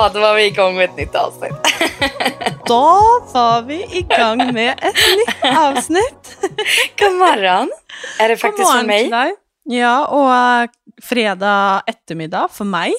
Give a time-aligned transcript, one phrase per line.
[0.00, 1.52] Jaha, då var vi igång med ett nytt avsnitt.
[2.66, 3.00] Då
[3.32, 6.38] var vi igång med ett nytt avsnitt.
[6.98, 7.70] God morgon.
[8.18, 9.10] Är det faktiskt för mig?
[9.10, 9.34] Dig.
[9.64, 10.70] Ja, och uh,
[11.02, 12.94] fredag eftermiddag för mig.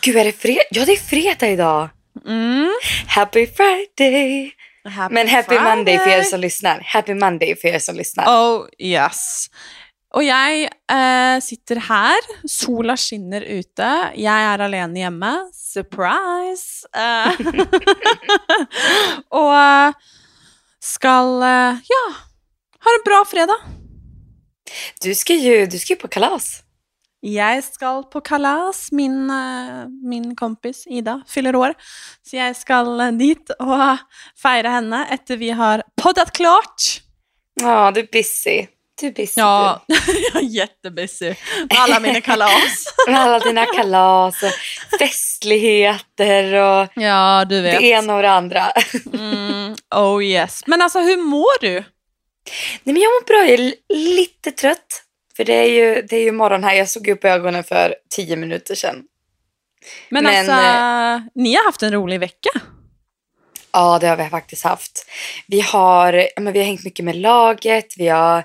[0.00, 0.62] Gud, är det fredag?
[0.70, 1.88] Ja, det är fredag idag.
[2.26, 2.70] Mm.
[3.06, 4.52] Happy Friday.
[4.84, 5.76] Happy Men happy Friday.
[5.76, 6.80] Monday för er som lyssnar.
[6.84, 8.26] Happy Monday för er som lyssnar.
[8.26, 9.46] Oh yes.
[10.14, 16.88] Och jag eh, sitter här, sola skinner ute, jag är alene hemma, surprise!
[16.96, 17.32] Eh,
[19.28, 19.92] och eh,
[20.80, 22.14] skall, eh, ja,
[22.84, 23.56] ha en bra fredag.
[25.00, 26.62] Du ska ju, du ska ju på kalas.
[27.20, 31.74] Jag ska på kalas, min, eh, min kompis Ida fyller år.
[32.22, 33.96] Så jag ska eh, dit och
[34.42, 37.02] fira henne efter vi har poddat klart.
[37.60, 38.66] Ja, du är busy.
[39.00, 39.84] Du är busy Ja,
[40.32, 41.26] jag är jättebusy
[41.70, 42.94] med alla mina kalas.
[43.08, 47.78] Med alla dina kalas och festligheter och Ja, du vet.
[47.80, 48.70] det ena och det andra.
[49.14, 50.60] Mm, oh yes.
[50.66, 51.72] Men alltså hur mår du?
[52.82, 53.38] Nej, men jag mår bra.
[53.38, 55.02] Jag är li- lite trött.
[55.36, 56.74] För det är ju, det är ju morgon här.
[56.74, 59.02] Jag såg upp ögonen för tio minuter sedan.
[60.08, 62.50] Men, Men, alltså, ni har haft en rolig vecka.
[63.78, 65.06] Ja, det har vi faktiskt haft.
[65.46, 67.94] Vi har, ja, men vi har hängt mycket med laget.
[67.96, 68.44] Vi har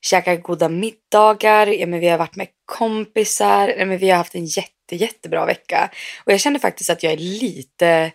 [0.00, 1.66] käkat goda middagar.
[1.66, 3.68] Ja, men vi har varit med kompisar.
[3.68, 5.90] Ja, men vi har haft en jätte, jättebra vecka.
[6.24, 8.12] Och jag känner faktiskt att jag är lite,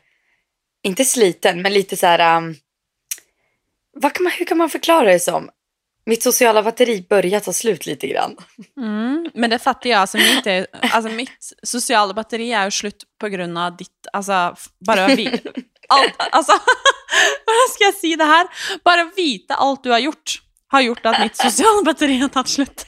[0.84, 2.38] inte sliten, men lite så här...
[2.38, 2.56] Um,
[3.94, 5.50] vad kan man, hur kan man förklara det som?
[6.06, 8.38] Mitt sociala batteri börjar ta slut lite grann.
[8.78, 10.00] Mm, men det fattar jag.
[10.00, 15.08] Alltså mitt, alltså mitt sociala batteri är ju slut på grund av ditt, alltså bara
[15.08, 15.42] vi,
[15.90, 16.52] allt, alltså,
[17.46, 18.48] vad ska jag säga det här?
[18.84, 20.42] Bara veta allt du har gjort
[20.72, 22.86] har gjort att mitt sociala batteri har tagit slut.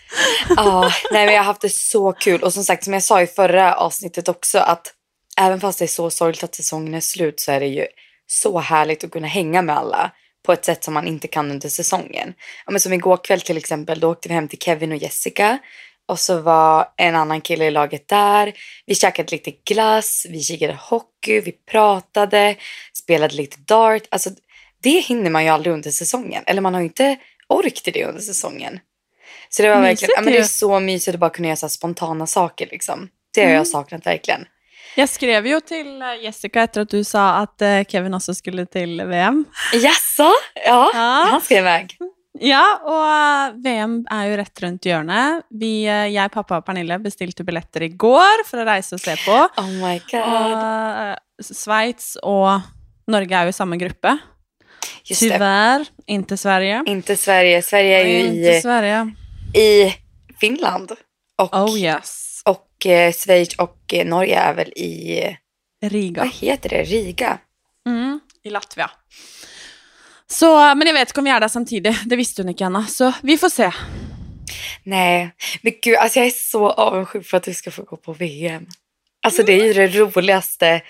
[0.49, 2.43] Ja, ah, nej men jag har haft det så kul.
[2.43, 4.93] Och som sagt, som jag sa i förra avsnittet också, att
[5.37, 7.85] även fast det är så sorgligt att säsongen är slut så är det ju
[8.27, 10.11] så härligt att kunna hänga med alla
[10.45, 12.33] på ett sätt som man inte kan under säsongen.
[12.65, 15.59] Ja, men som igår kväll till exempel, då åkte vi hem till Kevin och Jessica.
[16.07, 18.53] Och så var en annan kille i laget där.
[18.85, 22.55] Vi käkade lite glass, vi kikade hockey, vi pratade,
[22.93, 24.03] spelade lite dart.
[24.09, 24.29] Alltså,
[24.83, 26.43] det hinner man ju aldrig under säsongen.
[26.45, 27.17] Eller man har ju inte
[27.47, 28.79] ork till det under säsongen.
[29.49, 31.55] Så det var Mysigt verkligen, ja, men det är så mysigt att bara kunna göra
[31.55, 33.09] så spontana saker liksom.
[33.33, 34.45] Det har jag saknat verkligen.
[34.95, 38.65] Jag skrev ju till eh, Jessica efter att du sa att eh, Kevin också skulle
[38.65, 39.45] till VM.
[39.73, 40.31] Jaså?
[40.65, 41.27] Ja, Ja.
[41.31, 41.97] han ska iväg.
[42.39, 45.43] Ja, och eh, VM är ju rätt runt hjørnet.
[45.49, 49.61] Vi, eh, jag, pappa och Pernille bestilte biljetter igår för att resa och se på.
[49.61, 50.21] Oh my god.
[50.21, 50.51] Og
[51.07, 51.15] eh,
[51.53, 52.59] Schweiz och
[53.07, 54.05] Norge är ju i samma grupp.
[55.19, 56.83] Tyvärr inte Sverige.
[56.85, 57.61] Inte Sverige.
[57.61, 59.11] Sverige är ju inte i, Sverige.
[59.55, 59.93] i
[60.39, 60.91] Finland.
[61.37, 62.41] Och, Oh yes.
[62.45, 65.37] och eh, Schweiz och eh, Norge är väl i,
[65.83, 66.21] Riga.
[66.23, 67.37] vad heter det, Riga?
[67.87, 68.91] Mm, I Latvia.
[70.31, 71.97] Så, men jag vet inte om vi är där samtidigt.
[72.05, 72.85] Det visste hon inte, Anna.
[72.87, 73.71] Så vi får se.
[74.83, 75.31] Nej,
[75.61, 78.65] men gud, alltså jag är så avundsjuk för att du ska få gå på VM.
[79.23, 80.81] Alltså det är ju det roligaste.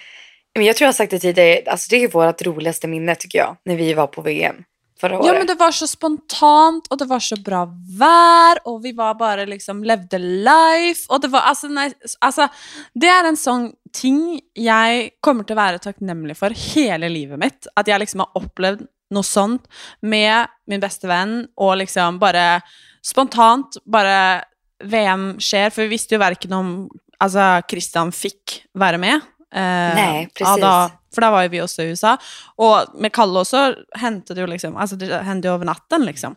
[0.55, 3.39] Men jag tror jag har sagt det tidigare, alltså det är vårt roligaste minne tycker
[3.39, 4.55] jag, när vi var på VM
[4.99, 5.27] förra året.
[5.27, 7.65] Ja, men det var så spontant och det var så bra
[7.99, 11.05] vär och vi var bara liksom levde life.
[11.09, 12.47] Och det var alltså, nej, alltså
[12.93, 17.67] det är en sån ting jag kommer att vara tacknämlig för hela livet mitt.
[17.73, 18.79] Att jag liksom har upplevt
[19.11, 19.63] något sånt
[19.99, 22.61] med min bästa vän och liksom bara
[23.05, 24.43] spontant bara
[24.83, 25.69] VM sker.
[25.69, 29.13] För vi visste ju varken om alltså Christian fick vara med.
[29.55, 30.61] Eh, Nej, precis.
[30.61, 32.17] da, för där var ju vi också i USA.
[32.55, 36.35] Och med Kalle också hände det ju liksom, alltså det hände över natten liksom.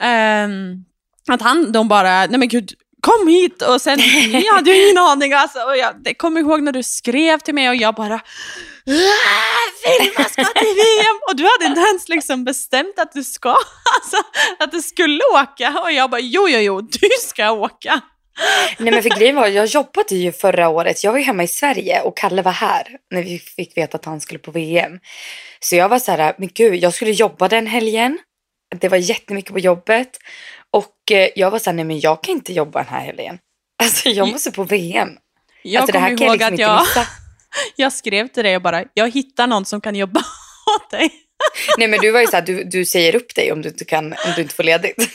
[0.00, 0.84] Ehm,
[1.28, 3.62] att han, de bara, nej men gud, kom hit!
[3.62, 3.98] Och sen,
[4.32, 5.58] jag hade ju ingen aning alltså.
[5.58, 8.20] Och jag det kommer ihåg när du skrev till mig och jag bara, "Ah,
[8.86, 11.18] Vilma ska till VM!
[11.28, 13.48] Och du hade inte ens liksom bestämt att du ska,
[13.96, 14.16] alltså
[14.58, 15.80] att du skulle åka.
[15.82, 18.00] Och jag bara, jo, jo, jo, du ska åka.
[18.78, 21.04] Nej men för grejen var, jag jobbade ju förra året.
[21.04, 24.04] Jag var ju hemma i Sverige och Kalle var här när vi fick veta att
[24.04, 24.98] han skulle på VM.
[25.60, 28.18] Så jag var så här, men gud, jag skulle jobba den helgen.
[28.80, 30.18] Det var jättemycket på jobbet.
[30.70, 33.38] Och eh, jag var så här, nej men jag kan inte jobba den här helgen.
[33.82, 35.08] Alltså jag måste på VM.
[35.62, 37.06] Jag alltså kommer kan jag ihåg liksom att jag, missa.
[37.76, 40.20] Jag skrev till dig och bara, jag hittar någon som kan jobba
[40.76, 41.10] åt dig.
[41.78, 43.84] Nej men du var ju så här, du, du säger upp dig om du inte
[43.84, 44.96] kan, om du inte får ledigt.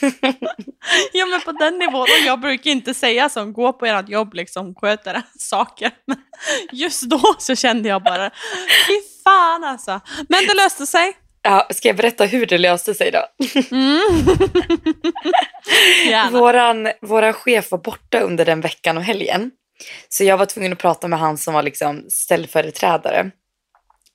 [1.12, 4.34] Ja men på den nivån, och jag brukar inte säga som gå på ert jobb,
[4.34, 5.90] liksom sköter saker.
[6.06, 6.18] Men
[6.72, 8.30] just då så kände jag bara,
[8.86, 8.92] fy
[9.24, 10.00] fan alltså.
[10.28, 11.12] Men det löste sig.
[11.42, 13.24] Ja, ska jag berätta hur det löste sig då?
[13.70, 14.00] Mm.
[16.32, 19.50] Våran, våran chef var borta under den veckan och helgen.
[20.08, 23.30] Så jag var tvungen att prata med han som var liksom ställföreträdare.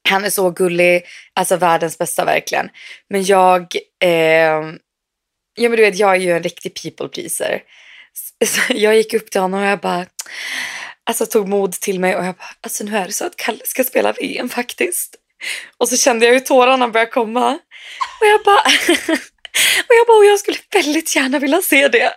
[0.09, 2.69] Han är så gullig, alltså världens bästa verkligen.
[3.09, 4.61] Men jag, eh,
[5.55, 7.61] ja men du vet jag är ju en riktig people pleaser.
[8.45, 10.05] Så jag gick upp till honom och jag bara,
[11.03, 13.61] alltså tog mod till mig och jag bara, alltså nu är det så att Kalle
[13.65, 15.15] ska spela VM faktiskt.
[15.77, 17.59] Och så kände jag hur tårarna började komma.
[18.21, 18.61] Och jag bara,
[19.87, 22.13] och jag bara, och jag skulle väldigt gärna vilja se det.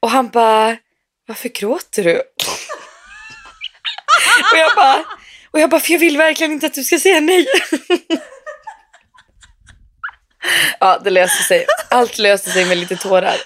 [0.00, 0.76] Och han bara,
[1.26, 2.22] varför gråter du?
[4.52, 5.04] Och jag bara,
[5.50, 7.46] och jag bara, för jag vill verkligen inte att du ska säga nej.
[10.80, 11.66] ja, det löste sig.
[11.90, 13.36] Allt löste sig med lite tårar.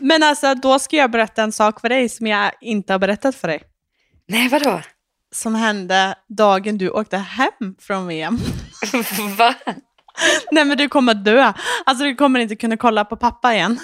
[0.00, 3.34] Men alltså, då ska jag berätta en sak för dig som jag inte har berättat
[3.34, 3.62] för dig.
[4.28, 4.80] Nej, vadå?
[5.34, 8.38] Som hände dagen du åkte hem från VM.
[9.36, 9.54] Va?
[10.50, 11.52] Nej men du kommer dö.
[11.86, 13.80] Alltså du kommer inte kunna kolla på pappa igen.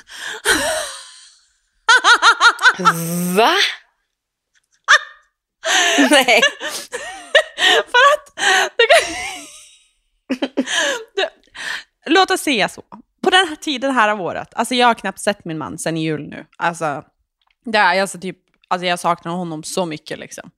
[3.36, 3.52] Va?
[6.10, 6.40] Nej.
[7.66, 8.40] För att...
[8.76, 9.14] Du kan...
[11.16, 11.24] du,
[12.06, 12.82] låt oss säga så.
[13.22, 15.96] På den här tiden här av året, alltså jag har knappt sett min man sen
[15.96, 16.46] i jul nu.
[16.56, 17.02] Alltså,
[17.64, 18.36] det är alltså typ,
[18.68, 20.50] alltså jag saknar honom så mycket liksom.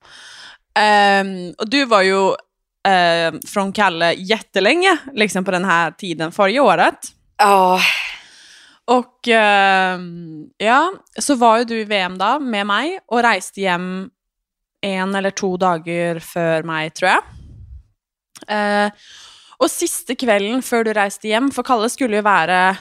[1.21, 6.63] Um, och du var ju uh, från Kalle jättelänge, liksom på den här tiden förra
[6.63, 6.99] året.
[7.37, 7.81] Ja.
[8.85, 10.01] Och uh,
[10.59, 14.11] ja, så var ju du i VM då med mig och reste hem
[14.81, 17.23] en eller två dagar för mig, tror jag.
[18.51, 18.91] Uh,
[19.57, 22.77] och sista kvällen för du reste hem, för Kalle skulle ju vara,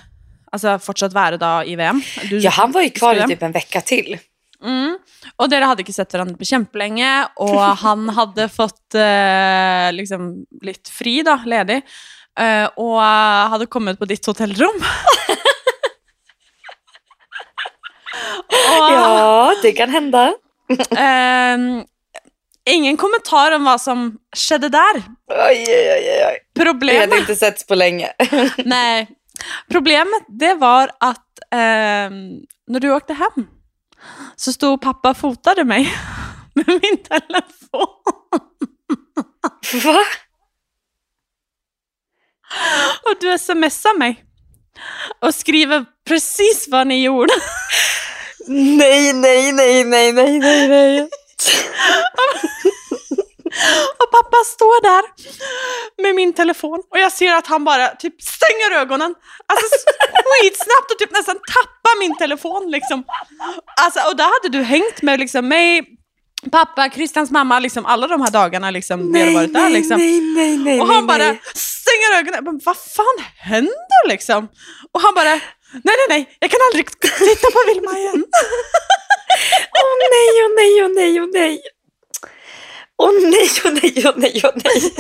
[0.51, 2.01] alltså fortsatt vara då i VM.
[2.29, 4.17] Du, ja, han var ju kvar i typ en vecka till.
[4.63, 4.97] Mm.
[5.35, 10.91] Och dere hadde ikke sett hverandre på kjempelenge, og han hadde fått eh, liksom litt
[10.91, 11.79] fri, da, ledig,
[12.39, 12.99] eh, og
[13.53, 14.83] hadde kommet på ditt hotellrom.
[18.49, 20.33] og Ja, det kan hända.
[20.97, 21.83] Eh,
[22.65, 25.01] ingen kommentar om hva som skjedde der.
[25.31, 26.37] Oj, oj, oj, oj.
[26.53, 28.11] Vi Problemet hade inte setts på länge.
[28.65, 29.07] Nej.
[29.71, 32.09] Problemet det var att eh,
[32.67, 33.47] när du åkte hem
[34.35, 35.93] så stod pappa och fotade mig
[36.53, 37.95] med min telefon.
[39.83, 39.99] Va?
[43.03, 44.23] Och du smsar mig
[45.19, 47.33] och skriver precis vad ni gjorde.
[48.51, 50.99] Nej, nej, nej, nej, nej, nej, nej.
[53.99, 55.03] Och pappa står där
[56.03, 59.15] med min telefon och jag ser att han bara typ stänger ögonen.
[59.45, 59.75] Alltså
[60.25, 63.03] skitsnabbt och typ nästan tappar min telefon liksom.
[63.81, 65.85] Alltså, och där hade du hängt med liksom mig,
[66.51, 69.97] pappa, Christians mamma, liksom alla de här dagarna liksom vi hade varit där liksom.
[69.97, 71.41] nej, nej, nej, Och han nej, bara nej.
[72.09, 72.43] Stänger ögonen.
[72.43, 74.47] Bara, Vad fan händer liksom?
[74.93, 75.41] Och han bara, nej,
[75.83, 78.25] nej, nej, jag kan aldrig titta på Vilma igen.
[79.81, 81.61] Åh nej, åh nej, åh nej, åh nej.
[82.97, 84.93] Åh nej, åh nej, åh nej, åh nej.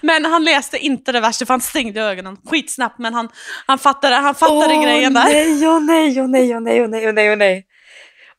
[0.00, 2.98] Men han läste inte det värsta för han stängde ögonen skitsnabbt.
[2.98, 3.28] Men han,
[3.66, 5.24] han fattade, han fattade grejen där.
[5.24, 7.64] nej, åh nej, åh nej, åh nej, åh nej, åh nej, åh nej.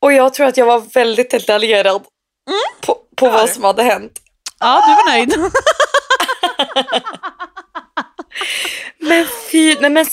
[0.00, 2.02] Och jag tror att jag var väldigt detaljerad
[2.80, 4.12] på, på var vad som hade hänt.
[4.60, 5.34] Ja, du var nöjd.
[8.98, 10.06] Men fy, nej men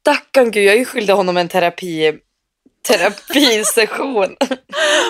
[0.00, 2.12] stackarn gud, jag är ju skyldig honom en terapi,
[2.88, 4.36] terapisession.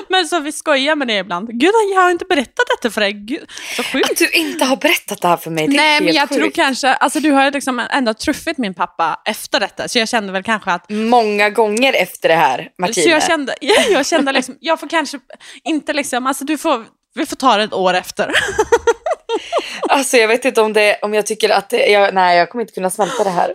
[0.08, 1.48] Men så vi skojar med det ibland.
[1.60, 3.12] Gud, jag har inte berättat detta för dig.
[3.12, 4.10] Gud, så sjukt.
[4.10, 6.28] Att du inte har berättat det här för mig, det är Nej, men helt jag
[6.28, 6.56] tror sjukt.
[6.56, 9.88] kanske, alltså du har liksom ändå truffit min pappa efter detta.
[9.88, 13.04] Så jag kände väl kanske att Många gånger efter det här, Martina.
[13.04, 15.18] Så jag kände, jag, jag kände liksom, jag får kanske
[15.64, 16.84] inte liksom, alltså du får,
[17.14, 18.32] vi får ta det ett år efter.
[19.88, 22.62] Alltså jag vet inte om, det, om jag tycker att det, jag, nej jag kommer
[22.62, 23.52] inte kunna smälta det här.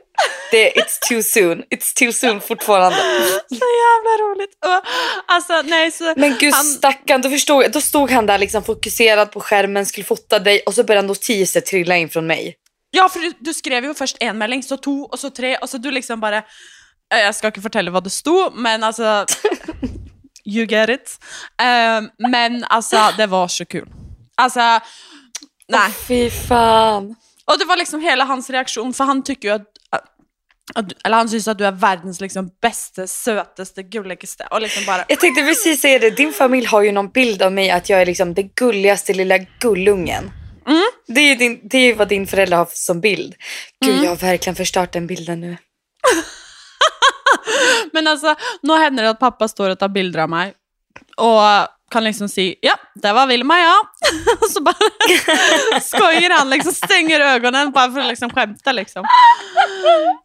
[0.51, 2.97] Det, it's too soon, it's too soon fortfarande.
[3.49, 4.49] Så jävla roligt.
[5.25, 9.31] Alltså nej så, Men gud han, stackarn, då, förstod, då stod han där liksom fokuserad
[9.31, 12.55] på skärmen, skulle fota dig och så började notiser trilla in från mig.
[12.91, 15.69] Ja för du, du skrev ju först en melding, så to och så tre och
[15.69, 19.25] så du liksom bara, eh, jag ska inte fortälla vad det stod men alltså,
[20.45, 21.19] you get it.
[21.61, 23.89] Eh, men alltså det var så kul.
[24.37, 24.79] Alltså,
[25.69, 25.91] nej.
[26.07, 27.15] Fy fan.
[27.45, 29.65] Och det var liksom hela hans reaktion, för han tycker ju att,
[31.03, 35.19] eller han syns att du är världens liksom bästa, sötaste, gulligaste och liksom bara Jag
[35.19, 38.05] tänkte precis säga det, din familj har ju någon bild av mig att jag är
[38.05, 40.31] liksom den gulligaste lilla gullungen.
[40.67, 40.83] Mm.
[41.07, 43.35] Det är din, det är vad din förälder har som bild.
[43.81, 44.03] Gud Mm.
[44.03, 45.57] jag har verkligen förstört den bilden nu.
[47.93, 50.53] Men alltså, nu händer det att pappa står och tar bilder av mig
[51.17, 53.81] och kan liksom säga ja, det var Vilma ja.
[54.41, 54.75] och så bara
[55.81, 59.03] skojar han liksom, stänger ögonen bara för att liksom skämta liksom.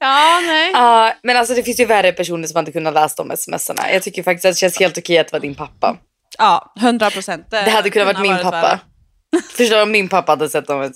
[0.01, 0.71] Ja, nej.
[0.73, 3.93] Ja, men alltså det finns ju värre personer som hade kunnat läsa de smsarna.
[3.93, 5.97] Jag tycker faktiskt att det känns helt okej att det var din pappa.
[6.39, 7.51] Ja, 100 procent.
[7.51, 8.81] Det hade kunnat vara min pappa.
[9.57, 10.93] Förstår du om min pappa hade sett dem?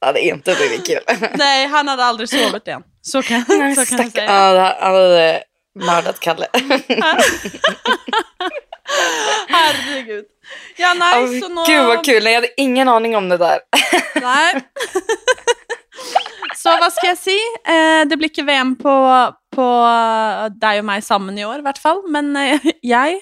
[0.00, 1.28] Det hade inte blivit kul.
[1.34, 2.82] Nej, han hade aldrig sovit igen.
[3.02, 4.24] Så kan, så kan jag säga.
[4.24, 5.42] Ja, han hade
[5.74, 6.46] mördat Kalle.
[9.48, 10.24] Herregud.
[10.76, 11.64] Ja, nej, Åh, så nå...
[11.64, 13.60] Gud vad kul, jag hade ingen aning om det där.
[14.20, 14.54] Nej.
[16.56, 17.38] så vad ska jag si?
[17.66, 18.94] Eh, det blir ikke VM på,
[19.56, 19.66] på
[20.60, 22.02] deg og meg sammen i år, i hvert fall.
[22.10, 23.20] Men eh, jeg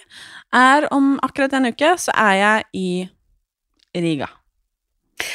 [0.57, 3.09] er om akkurat en uke, så er jeg i
[3.95, 4.30] Riga.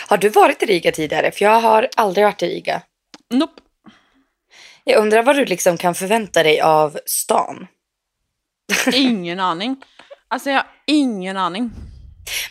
[0.07, 1.31] Har du varit i Riga tidigare?
[1.31, 2.81] För jag har aldrig varit i Riga.
[3.33, 3.61] Nope.
[4.87, 7.67] Jag undrar vad du liksom kan förvänta dig av stan.
[8.93, 9.81] Ingen aning.
[10.27, 11.71] Alltså jag har ingen aning.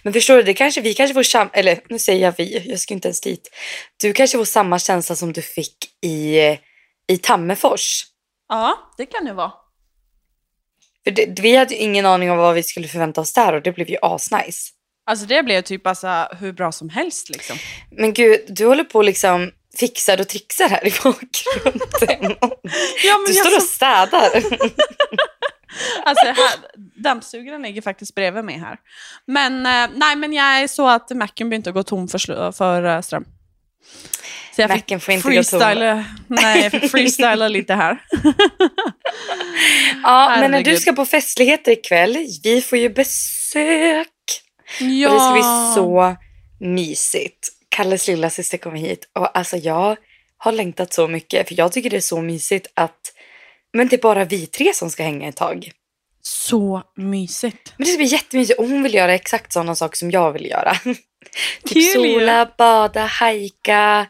[0.02, 2.80] Men förstår du, det kanske, vi kanske får sam- eller nu säger jag vi, jag
[2.80, 3.48] ska inte ens dit.
[3.96, 6.38] Du kanske får samma känsla som du fick i,
[7.06, 8.04] i Tammerfors.
[8.48, 9.52] Ja, det kan det vara.
[11.04, 13.62] För det, vi hade ju ingen aning om vad vi skulle förvänta oss där och
[13.62, 14.70] det blev ju asnice.
[15.06, 17.56] Alltså det blev typ alltså hur bra som helst liksom.
[17.90, 22.36] Men gud, du håller på liksom fixar och trixar här i bakgrunden.
[23.04, 24.30] Ja, men Du jag står och så- städar.
[26.04, 26.54] Alltså, här,
[27.02, 28.76] dammsugaren ligger faktiskt bredvid mig här.
[29.26, 32.18] Men eh, nej, men jag är så att Macen begynte gå tom för,
[32.52, 33.24] för ström.
[34.56, 35.42] Så jag Macen får inte gå tom.
[35.60, 37.98] freestyla, nej, jag fick freestyla lite här.
[40.02, 40.80] Ja, men när du Herregud.
[40.80, 44.08] ska på festligheter ikväll, vi får ju besök.
[44.80, 45.08] Ja.
[45.08, 45.42] Och det ska bli
[45.74, 46.16] så
[46.60, 47.48] mysigt.
[47.74, 49.96] Kalles lilla syster kommer hit och alltså jag
[50.36, 53.12] har längtat så mycket för jag tycker det är så mysigt att
[53.72, 55.70] men det är bara vi tre som ska hänga ett tag.
[56.22, 57.74] Så mysigt.
[57.76, 60.46] Men det ska bli jättemysigt och hon vill göra exakt sådana saker som jag vill
[60.46, 60.74] göra.
[61.64, 64.06] Typ sola, bada, hajka.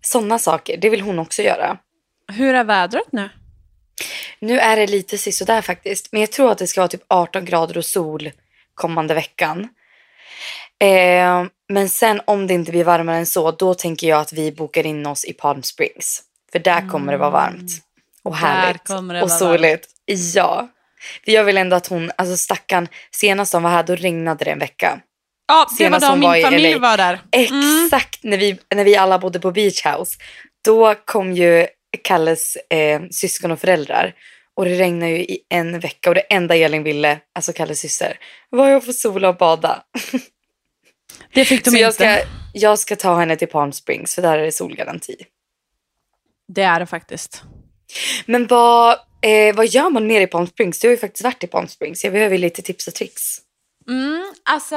[0.00, 1.78] Sådana saker, det vill hon också göra.
[2.32, 3.28] Hur är vädret nu?
[4.38, 6.12] Nu är det lite sisådär faktiskt.
[6.12, 8.30] Men jag tror att det ska vara typ 18 grader och sol
[8.74, 9.68] kommande veckan.
[10.82, 14.52] Eh, men sen om det inte blir varmare än så, då tänker jag att vi
[14.52, 16.22] bokar in oss i Palm Springs.
[16.52, 17.70] För där kommer det vara varmt.
[18.24, 18.44] Och Mm.
[18.44, 19.22] Härligt.
[19.22, 19.88] och soligt.
[20.34, 20.68] Ja.
[21.24, 24.50] För jag vill ändå att hon, alltså stackarn, senast de var här då regnade det
[24.50, 25.00] en vecka.
[25.48, 26.78] Ja, det var Senast då hon min var familj LA.
[26.78, 27.20] var där.
[27.32, 27.84] Mm.
[27.86, 30.18] Exakt när, vi, när vi alla bodde på Beach House.
[30.64, 31.66] Då kom ju
[32.04, 34.14] Kalles eh, syskon och föräldrar.
[34.56, 38.18] Och det regnade ju i en vecka och det enda Elin ville, alltså Kalles syster,
[38.50, 39.82] var att få sola och bada.
[41.32, 41.82] Det fick de Så inte.
[41.82, 42.18] jag ska,
[42.52, 45.16] jag ska ta henne till Palm Springs för där är det solgaranti.
[46.48, 47.42] Det är det faktiskt.
[48.26, 48.92] Men vad,
[49.22, 50.80] eh, vad gör man mer i Palm Springs?
[50.80, 52.04] Du har ju faktiskt varit i Palm Springs.
[52.04, 53.38] Jag behöver lite tips och tricks.
[53.88, 54.76] Mm, alltså,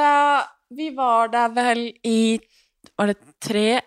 [0.70, 2.40] vi var där väl i
[2.96, 3.80] var det tre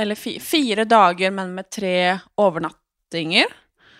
[0.00, 3.46] eller fi, fyra dagar men med tre övernattningar.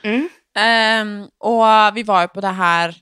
[0.02, 0.28] Mm.
[0.58, 2.96] Ehm, och vi var ju på det här,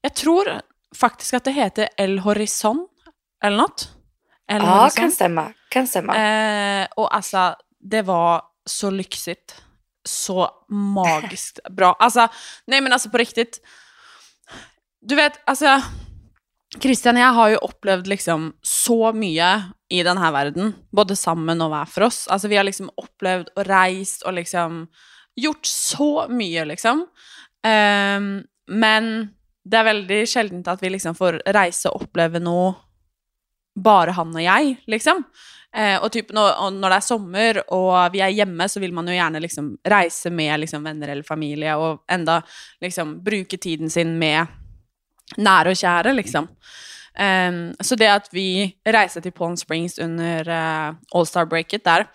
[0.00, 0.60] jag tror
[0.96, 2.88] faktiskt att det heter El Horizon
[3.44, 3.88] eller något.
[4.52, 5.52] El Ja, kan stämma.
[5.68, 6.16] Kan stämma.
[6.16, 9.62] Eh, och alltså, det var så lyxigt.
[10.08, 11.96] Så magiskt bra.
[11.98, 12.28] Alltså,
[12.66, 13.60] nej men alltså på riktigt.
[15.00, 15.82] Du vet, alltså.
[16.80, 20.74] Christian och jag har ju upplevt liksom så mycket i den här världen.
[20.90, 22.28] Både sammen och var för oss.
[22.28, 24.86] Alltså vi har liksom upplevt och rest och liksom
[25.36, 27.06] gjort så mycket liksom.
[27.66, 29.28] Ehm, men
[29.64, 32.76] det är väldigt sällan att vi liksom får resa och uppleva något
[33.74, 34.76] bara han och jag.
[34.86, 35.24] liksom.
[35.76, 39.08] Eh, och typ når, og det är sommar och vi är hemma så vill man
[39.08, 42.42] ju gärna liksom resa med liksom vänner eller familj och ändå
[42.80, 44.46] liksom bruka tiden sin med
[45.36, 46.12] nära och kära.
[46.12, 46.48] liksom.
[47.18, 52.06] Um, så det att vi reste till Palm Springs under eh, uh, All-Star-breaket där,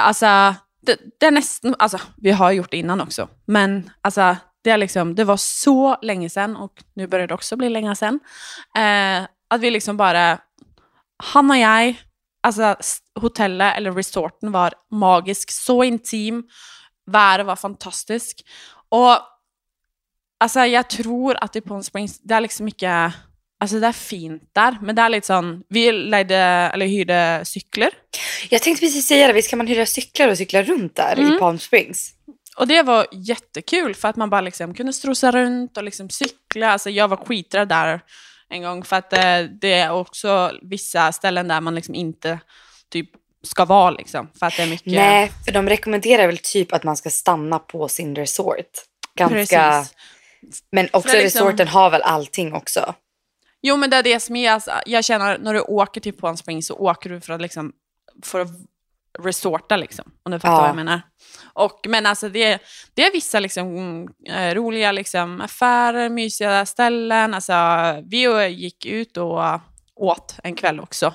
[0.00, 0.54] alltså
[0.86, 4.76] det, det är nästan, alltså vi har gjort det innan också, men alltså det är
[4.78, 8.20] liksom, det var så länge sedan och nu börjar det också bli länge sedan.
[8.78, 10.38] uh, att vi liksom bara,
[11.16, 11.94] han och jag,
[12.42, 12.76] alltså
[13.20, 16.44] hotellet eller resorten var magisk, så intim,
[17.10, 18.42] vädret var fantastisk.
[18.88, 19.18] Och
[20.40, 23.12] alltså jag tror att i Palm Springs, det är liksom mycket,
[23.60, 27.90] alltså det är fint där, men det är lite sån, vi lejde, eller hyrde cyklar.
[28.50, 31.22] Jag tänkte precis säga det, visst kan man hyra cyklar och cykla runt där i
[31.22, 31.38] Mm.
[31.38, 32.12] Palm Springs?
[32.56, 36.70] Och det var jättekul för att man bara liksom kunde strosa runt och liksom cykla.
[36.70, 38.00] Alltså jag var skiträdd där
[38.50, 42.38] en gång för att eh, det är också vissa ställen där man liksom inte
[42.88, 43.10] typ
[43.42, 44.28] ska vara liksom.
[44.38, 44.92] För att det är mycket...
[44.92, 48.70] Nej, för de rekommenderar väl typ att man ska stanna på sin resort.
[49.14, 49.94] Ganska, Precis.
[50.72, 52.94] men också För liksom- resorten har väl allting också.
[53.62, 56.36] Jo men det är det som är, alltså, jag känner när du åker till Palm
[56.36, 57.72] Springs så åker du för att liksom,
[58.24, 58.48] för att
[59.18, 60.12] resorta liksom.
[60.22, 60.60] Om du fattar Ja.
[60.60, 61.02] vad jag menar.
[61.52, 62.58] Och, men alltså det,
[62.94, 63.68] det är vissa liksom,
[64.28, 67.34] eh, roliga liksom, affärer, mysiga ställen.
[67.34, 67.52] Alltså,
[68.10, 69.60] vi gick ut och
[69.94, 71.06] åt en kväll också.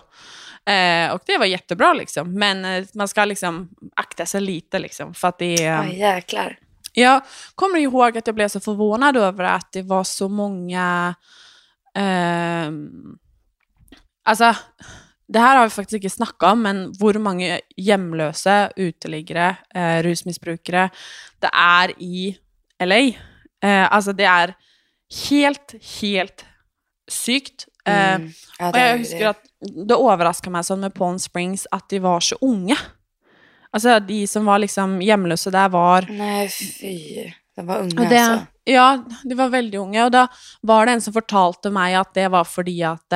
[0.66, 2.34] Eh, och det var jättebra liksom.
[2.34, 5.14] Men eh, man ska liksom akta sig lite liksom.
[5.14, 5.84] För att det är...
[5.84, 6.58] Ja, jäklar.
[6.94, 7.22] Jag
[7.56, 11.16] kommer ihåg att jag blev så förvånad över att det var så många...
[11.96, 12.90] ehm,
[14.24, 14.56] alltså,
[15.34, 20.90] det här har vi faktiskt inte snackat om, men hur många hemlösa uteliggare, eh, rusmissbrukare
[21.40, 22.38] det är i
[22.84, 23.00] LA.
[23.64, 24.54] Eh, alltså det är
[25.30, 26.46] helt, helt
[27.12, 27.68] sykt.
[27.86, 28.32] Eh, Mm.
[28.60, 29.42] Ja, och jag husker att
[29.88, 32.78] det överraskade mig som med Palm Springs att de var så unga.
[33.72, 37.32] Alltså de som var liksom hemlösa där var Nej, fy.
[37.56, 38.46] De var unga det, alltså.
[38.64, 40.06] Ja, de var väldigt unga.
[40.06, 40.28] Och då
[40.62, 43.10] var det en som fortalte mig att det var fordi att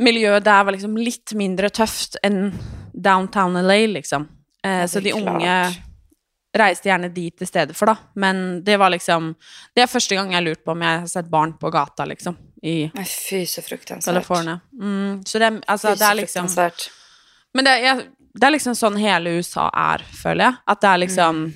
[0.00, 2.52] miljøet der var liksom lite mindre tøft än
[2.92, 4.28] downtown LA, liksom.
[4.64, 5.34] Eh, så de är klart.
[5.36, 5.74] unge
[6.56, 7.96] reiste gärna dit i stedet for, da.
[8.14, 9.34] Men det var liksom
[9.74, 12.36] Det är första gången jag lurt på om jag har sett barn på gata, liksom,
[12.62, 14.60] i Nej, fy så fruktansvärt.
[14.80, 16.70] Mm, så det, alltså, Fy det är liksom.
[17.54, 18.02] Men det er,
[18.34, 20.54] det er liksom sånn hele USA er, føler jeg.
[20.66, 21.52] At det er liksom Mm.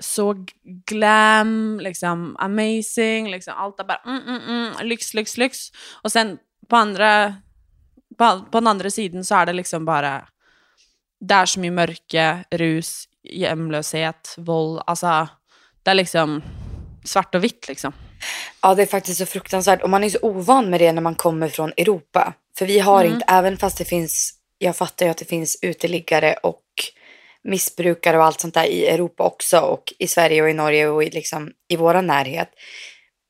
[0.00, 0.46] så
[0.86, 5.70] glam, liksom amazing, liksom alt er bare mm, mm, mm, lyx, lyx, lyx.
[6.04, 6.38] Og sen
[6.68, 7.34] på andre
[8.18, 10.26] på, på den andre siden så er det liksom bare
[11.20, 12.24] Det er så mye mørke,
[12.60, 15.26] rus, hjemløshet, vold Altså,
[15.82, 16.42] det er liksom
[17.04, 17.92] svart og hvitt, liksom.
[18.62, 19.82] Ja, det är faktiskt så fruktansvärt.
[19.82, 22.34] Och man är så ovan med det när man kommer från Europa.
[22.58, 23.14] För vi har Mm.
[23.14, 26.62] inte, även fast det finns, jag fattar ju att det finns uteliggare och
[27.44, 31.04] missbrukare och allt sånt där i Europa också och i Sverige och i Norge och
[31.04, 32.50] i, liksom, i våra närhet.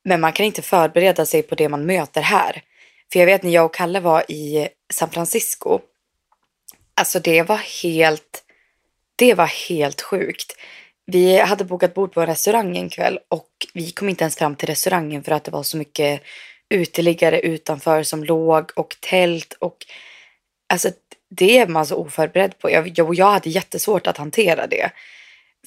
[0.05, 2.61] Men man kan inte förbereda sig på det man möter här.
[3.13, 5.79] För jag vet när jag och Kalle var i San Francisco.
[6.93, 8.43] Alltså det var helt,
[9.15, 10.55] det var helt sjukt.
[11.05, 14.55] Vi hade bokat bord på en restaurang en kväll och vi kom inte ens fram
[14.55, 16.21] till restaurangen för att det var så mycket
[16.69, 19.85] uteliggare utanför som låg och tält och
[20.73, 20.91] alltså
[21.29, 22.71] det är man så oförberedd på.
[22.71, 24.91] Jag, jag, jag hade jättesvårt att hantera det.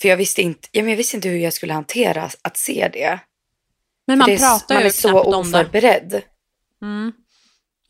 [0.00, 2.90] För jag visste inte, ja, men jag visste inte hur jag skulle hantera att se
[2.92, 3.18] det.
[4.06, 5.36] Men För man det är, pratar man ju är så det.
[5.36, 6.22] oförberedd.
[6.82, 7.12] Mm.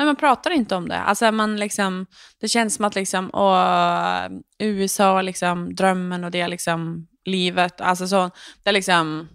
[0.03, 0.99] Men man pratar inte om det.
[0.99, 2.07] Alltså man liksom,
[2.41, 4.27] det känns som att liksom, åh,
[4.59, 7.81] USA liksom drömmen och det liksom livet.
[7.81, 8.31] Alltså så,
[8.63, 9.29] det liksom,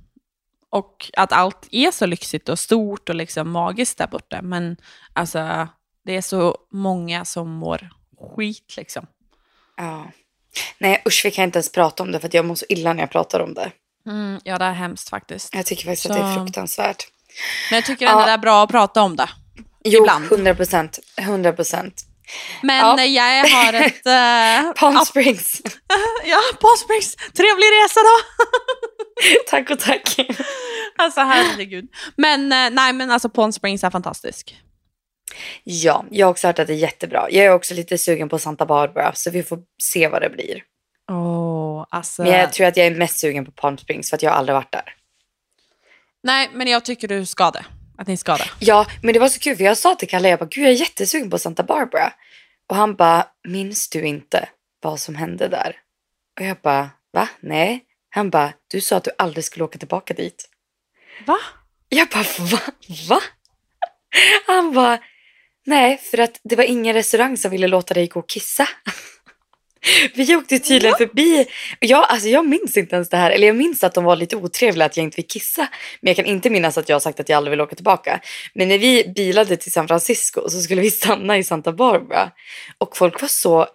[0.69, 4.41] och att allt är så lyxigt och stort och liksom magiskt där borta.
[4.41, 4.77] Men
[5.13, 5.67] alltså,
[6.05, 7.89] det är så många som mår
[8.35, 9.07] skit liksom.
[9.77, 10.11] Ja.
[10.77, 12.93] Nej usch vi kan inte ens prata om det för att jag mår så illa
[12.93, 13.71] när jag pratar om det.
[14.05, 15.53] Mm, ja, det är hemskt faktiskt.
[15.55, 17.03] Jag tycker faktiskt att det är Så- fruktansvärt.
[17.69, 18.25] Men jag tycker ändå Ja.
[18.25, 19.29] det är bra att prata om det.
[19.83, 20.25] Jo, Ibland.
[20.25, 20.99] 100 procent.
[21.17, 22.01] 100 procent.
[22.61, 23.03] Men Ja.
[23.05, 24.05] jag har ett...
[24.67, 25.61] eh, Palm Springs.
[26.25, 27.15] ja, Palm Springs.
[27.15, 28.43] Trevlig resa då!
[29.47, 30.15] tack och tack.
[30.97, 31.87] Alltså herregud.
[32.15, 34.55] Men eh, nej, men alltså Palm Springs är fantastisk.
[35.63, 37.27] Ja, jag har också hört att det är jättebra.
[37.31, 40.63] Jag är också lite sugen på Santa Barbara så vi får se vad det blir.
[41.11, 42.23] Åh, alltså.
[42.23, 44.37] Men jag tror att jag är mest sugen på Palm Springs för att jag har
[44.37, 44.93] aldrig varit där.
[46.23, 47.65] Nej, men jag tycker du ska det.
[47.97, 48.49] Att ni ska det.
[48.59, 50.71] Ja, men det var så kul för jag sa till Kalle, jag bara, gud jag
[50.71, 52.13] är jättesugen på Santa Barbara.
[52.69, 54.49] Och han bara, minns du inte
[54.81, 55.75] vad som hände där?
[56.39, 57.29] Och jag bara, va?
[57.39, 57.83] Nej.
[58.09, 60.49] Han bara, du sa att du aldrig skulle åka tillbaka dit.
[61.25, 61.37] Va?
[61.89, 62.59] Jag bara, va?
[63.09, 63.21] Va?
[64.47, 64.99] Han bara,
[65.65, 68.67] nej, för att det var ingen restaurang som ville låta dig gå och kissa.
[70.15, 71.47] Vi åkte tydligen förbi.
[71.79, 73.31] Jag, alltså jag minns inte ens det här.
[73.31, 75.67] Eller jag minns att de var lite otrevliga att jag inte fick kissa.
[76.01, 78.21] Men jag kan inte minnas att jag har sagt att jag aldrig vill åka tillbaka.
[78.53, 82.31] Men när vi bilade till San Francisco så skulle vi stanna i Santa Barbara.
[82.77, 83.67] Och folk var så,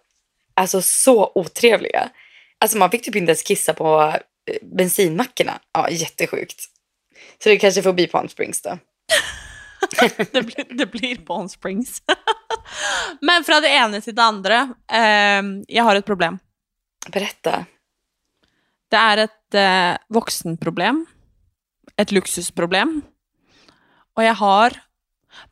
[0.55, 2.11] alltså så otrevliga.
[2.59, 4.15] Alltså man fick typ inte ens kissa på
[4.51, 5.61] eh, bensinmackorna.
[5.73, 6.65] Ja, jättesjukt.
[7.43, 8.79] Så det kanske får bli Palm Springs då.
[10.33, 12.03] det, blir, det blir Palm Springs.
[13.21, 14.75] men från det ena till det andra.
[14.89, 16.39] ehm, jag har ett problem.
[17.13, 17.65] Berätta.
[18.89, 21.07] Det är ett eh, vuxenproblem.
[21.97, 23.03] Ett luxusproblem.
[24.15, 24.73] Och jag har...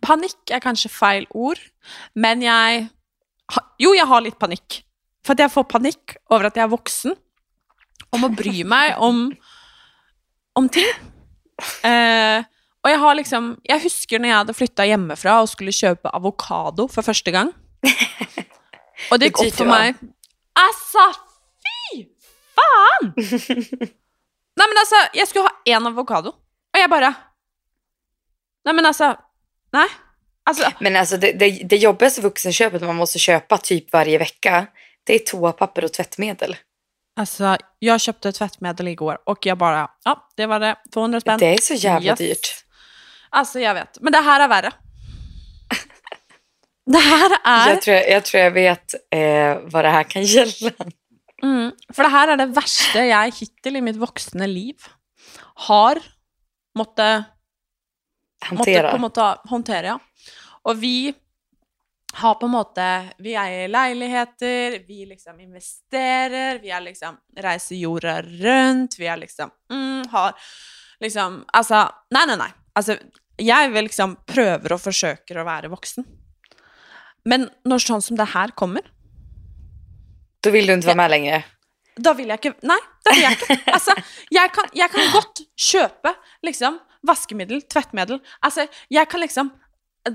[0.01, 1.59] Panik är kanske fel ord,
[2.13, 2.87] men jag...
[3.79, 4.85] Jo, jag har lite panik.
[5.27, 7.17] För att jag får panik över att jag är vuxen.
[8.11, 9.35] Om att bry mig om,
[10.53, 10.85] om ting.
[11.83, 12.45] Eh,
[12.85, 13.61] och jag har liksom...
[13.63, 17.53] Jag husker när jag hade flyttat hemifrån och skulle köpa avokado för första gången.
[19.11, 19.95] Och det gick dyrt för mig.
[20.53, 21.21] Alltså,
[21.93, 22.05] fy
[22.55, 23.13] fan!
[24.57, 26.29] Nej men alltså, jag skulle ha en avokado.
[26.29, 27.15] Och jag bara...
[28.65, 29.17] Nej men alltså,
[29.73, 29.89] nej.
[30.45, 34.67] Alltså, Men alltså det, det, det jobbigaste vuxenköpet man måste köpa typ varje vecka.
[35.05, 36.57] Det är toapapper och tvättmedel.
[37.17, 40.77] Alltså, jag köpte tvättmedel igår och jag bara, ja, det var det.
[40.95, 41.39] 200 spänn.
[41.39, 42.19] Det är så jävla Yes.
[42.19, 42.65] dyrt.
[43.31, 44.01] Alltså, jag vet.
[44.01, 44.73] Men det här är värre.
[46.87, 47.71] det här är...
[47.71, 50.73] Jag tror jag, jag, tror jag vet eh, vad det här kan gälla.
[51.43, 54.77] Mm, for det her er det verste jeg hittil i mitt voksne liv
[55.69, 56.01] har
[56.77, 57.25] måtte,
[58.51, 58.91] måtte Hantera.
[58.91, 59.87] på en måte håndtere.
[59.87, 59.99] Ja.
[60.63, 61.15] Og vi
[62.13, 62.87] har på en måte
[63.19, 69.51] Vi eier leiligheter, vi liksom investerer, vi er liksom reiser jorda rundt, vi er liksom
[69.71, 70.35] mm, Har
[71.01, 72.51] liksom Altså, nei, nei, nei.
[72.81, 72.97] Altså,
[73.41, 76.07] jeg vil liksom prøver og forsøker å være voksen.
[77.29, 78.87] Men når sånn som det her kommer
[80.41, 81.43] Då vill du inte vara med längre.
[82.01, 83.57] Da vil jeg ikke Nei, da vil jeg ikke.
[83.77, 83.97] Altså,
[84.33, 86.15] jeg kan, jeg kan godt kjøpe
[86.47, 88.23] liksom vaskemiddel, tvättmedel.
[88.45, 89.51] Altså, jeg kan liksom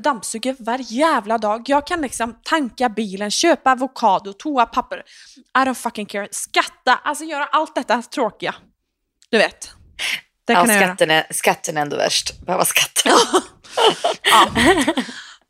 [0.02, 1.70] dammsuge hver jævla dag.
[1.70, 5.04] Jeg kan liksom tanka bilen, kjøpe avokado, toapapper.
[5.54, 6.30] I don't fucking care.
[6.34, 8.56] Skatta, altså gjøre alt dette tråkiga.
[9.30, 9.70] Du vet.
[10.46, 12.40] Ja, skatten, är, skatten är ändå värst.
[12.46, 13.10] Behöva skatta.
[14.24, 14.48] Ja.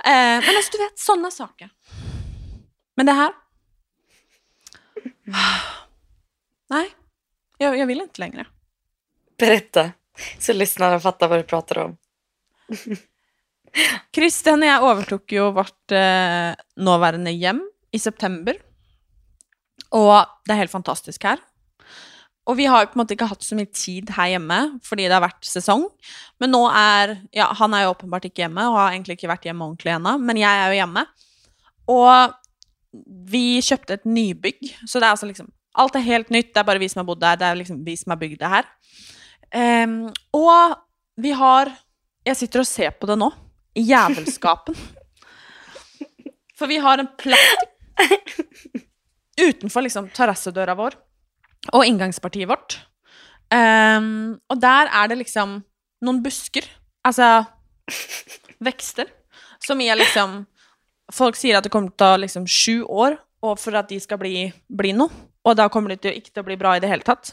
[0.05, 1.69] Eh, men alltså, du vet, sådana saker.
[2.95, 3.31] Men det här?
[6.69, 6.89] Nej,
[7.57, 8.45] jag, jag vill inte längre.
[9.37, 9.91] Berätta.
[10.39, 11.97] Så lyssnarna fattar vad du pratar om.
[14.15, 17.59] Kristian og jeg overtok jo vårt eh, nåværende hjem
[17.91, 18.55] i september.
[19.91, 21.41] Og det er helt fantastisk her.
[22.45, 25.15] Og vi har på en måte ikke hatt så mye tid her hjemme fordi det
[25.15, 25.87] har vært sesong.
[26.41, 29.47] Men nå er Ja, han er jo åpenbart ikke hjemme og har egentlig ikke vært
[29.49, 31.05] hjemme ordentlig ennå, men jeg er jo hjemme.
[31.91, 32.35] Og
[33.31, 36.67] vi kjøpte et nybygg, så det er altså liksom Alt er helt nytt, det er
[36.69, 38.67] bare vi som har bodd der, det er liksom vi som har bygd det her.
[39.51, 39.97] Em,
[40.31, 40.77] og
[41.19, 41.73] vi har
[42.25, 43.27] Jeg sitter og ser på det nå.
[43.75, 44.77] I jævelskapen.
[46.57, 47.99] For vi har en plekk
[49.49, 50.95] utenfor liksom terrassedøra vår
[51.73, 52.79] og inngangspartiet vårt.
[53.53, 55.59] Em, og der er det liksom
[56.05, 56.67] noen busker,
[57.05, 57.45] altså
[58.65, 59.09] vekster,
[59.63, 60.43] som er liksom
[61.13, 63.13] Folk sier at det kommer til å ta liksom sju år
[63.45, 65.13] og for at de skal bli, bli noe.
[65.45, 67.29] Og da kommer det til, ikke til å bli bra i det hele tatt.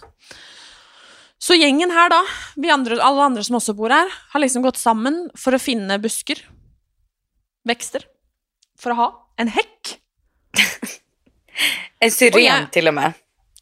[1.40, 2.18] Så gjengen her, da,
[2.61, 5.97] vi andre, alle andre som også bor her, har liksom gått sammen for å finne
[6.05, 6.45] busker,
[7.64, 8.05] vekster,
[8.77, 9.09] for å ha
[9.40, 9.97] en hekk.
[12.03, 13.12] En syren till och med.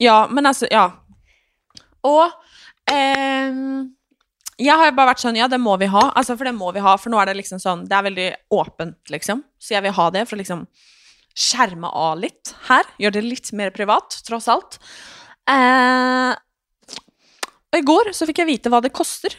[0.01, 0.87] Ja, men altså, ja.
[2.09, 2.25] Og
[2.91, 3.91] ehm,
[4.61, 6.07] jeg har jo bare vært sånn, ja, det må vi ha.
[6.17, 8.29] Altså, for det må vi ha, for nå er det liksom sånn, det er veldig
[8.57, 9.45] åpent, liksom.
[9.61, 10.65] Så jeg vil ha det for å liksom
[11.37, 12.89] skjerme av litt her.
[13.01, 14.81] Gjøre det litt mer privat, tross alt.
[15.49, 16.33] Eh,
[17.71, 19.37] og i går så fikk jeg vite hva det koster.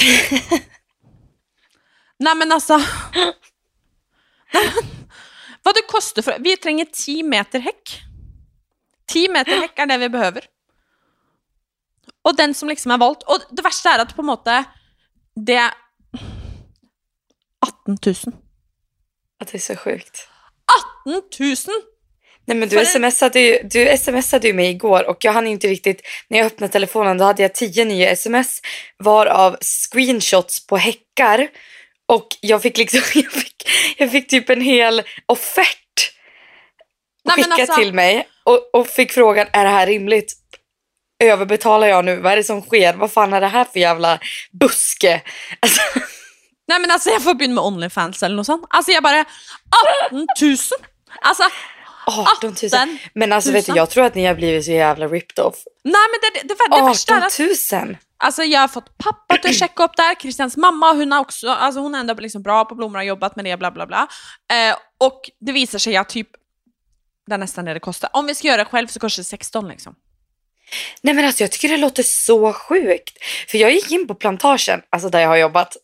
[2.20, 2.76] Nei, men altså
[4.52, 4.86] Nei, men,
[5.60, 7.98] Hva det koster for Vi trenger ti meter hekk.
[9.10, 10.46] Ti meter hekk er det vi behøver.
[12.24, 14.56] Og den som liksom er valgt Og det verste er at på en måte
[15.34, 15.72] Det er
[17.62, 18.36] 18 000.
[19.40, 20.28] Att det är så sjukt.
[21.06, 21.56] 18 000!
[22.44, 26.00] Nej men du smsade, ju, du smsade ju mig igår och jag hann inte riktigt,
[26.28, 28.60] när jag öppnade telefonen då hade jag tio nya sms
[28.98, 31.48] varav screenshots på häckar
[32.06, 36.12] och jag fick liksom, jag fick, jag fick typ en hel offert
[37.24, 40.32] Nej, skickat alltså- till mig och, och fick frågan är det här rimligt?
[41.24, 42.16] Överbetalar jag nu?
[42.16, 42.94] Vad är det som sker?
[42.94, 44.18] Vad fan är det här för jävla
[44.52, 45.22] buske?
[45.60, 45.80] Alltså,
[46.70, 48.66] Nei, men altså, jeg får begynne med Onlyfans eller noe sånt.
[48.70, 49.24] Altså, jeg bare
[50.06, 50.58] 18 000!
[51.26, 51.48] Altså,
[52.06, 52.70] 18 000.
[52.72, 53.76] 18 Men alltså vet du, 000.
[53.76, 55.64] jag tror att ni har blivit så jävla ripped off.
[55.84, 57.96] nei, men det, det, det, det verste 18 er at 000!
[58.20, 60.14] Altså, jeg har fått pappa til å sjekke opp der.
[60.20, 63.36] Kristians mamma hun er også altså, hun er enda liksom bra på blommor, har jobbat
[63.36, 64.06] med det, bla, bla, bla.
[64.52, 66.28] Eh, och det visar sig att typ
[67.26, 68.10] det är nästan det det kostar.
[68.12, 69.94] Om vi ska göra det själv så kostar det 16 liksom.
[71.02, 73.18] Nej men alltså jag tycker det låter så sjukt.
[73.48, 75.76] För jag gick in på plantagen, alltså där jag har jobbat.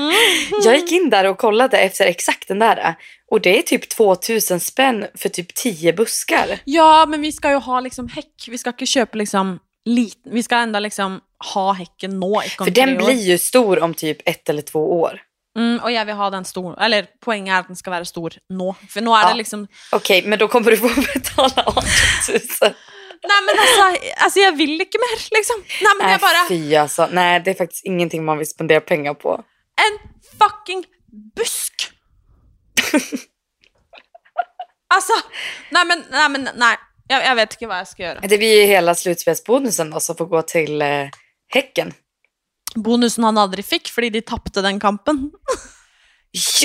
[0.64, 2.94] jag gick in där och kollade efter exakt den där.
[3.30, 6.58] Och det är typ 2000 spänn för typ 10 buskar.
[6.64, 8.48] Ja, men vi ska ju ha liksom häck.
[8.48, 10.32] Vi ska inte köpa liksom liten.
[10.32, 11.20] Vi ska ändå liksom
[11.54, 12.42] ha häcken nå.
[12.58, 15.20] För den blir ju stor om typ ett eller två år.
[15.58, 16.82] Mm, och jag vill ha den stor.
[16.82, 18.74] Eller poängen är att den ska vara stor nå.
[18.90, 19.28] För nu är Ja.
[19.28, 19.66] det liksom...
[19.92, 21.74] Okej, men då kommer du få betala 18
[22.28, 22.40] 000.
[23.22, 25.56] Nej men alltså, alltså jag vill inte mer liksom.
[25.82, 26.48] Nej men Nej jag bara...
[26.48, 27.08] fy alltså.
[27.12, 29.44] Nej det är faktiskt ingenting man vill spendera pengar på.
[29.76, 29.98] En
[30.38, 30.84] fucking
[31.36, 31.90] busk!
[34.94, 35.12] alltså,
[35.70, 36.76] nej men, nej men, nej.
[37.08, 38.20] Jag, jag vet inte vad jag ska göra.
[38.20, 41.08] Det blir ju hela slutspelsbonusen då som får gå till eh,
[41.54, 41.92] Häcken.
[42.82, 45.30] Bonusen han aldrig fick fordi de tappade den kampen.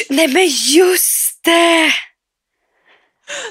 [0.10, 1.92] Nej men just det!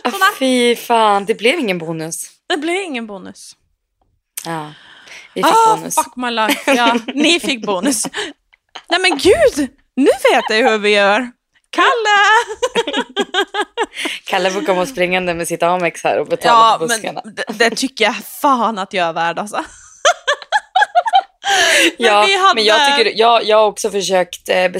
[0.04, 2.30] Ah, fy fan, det blev ingen bonus.
[2.48, 3.56] Det blev ingen bonus.
[4.44, 4.72] Ja,
[5.34, 5.94] vi fick Ah, bonus.
[5.94, 6.72] fuck my life.
[6.74, 8.06] Ja, ni fick bonus.
[8.90, 11.30] Nej men gud, nu vet jag hur vi gör.
[11.70, 12.18] Kalle!
[14.24, 17.20] Kalle får komma springande med sitt Amex här och betala Ja, för buskarna.
[17.24, 19.64] men det, det tycker jag fan att jag är värd alltså.
[21.98, 24.70] Ja, vi hade- men jag, tycker, jag, jag har också försökt eh,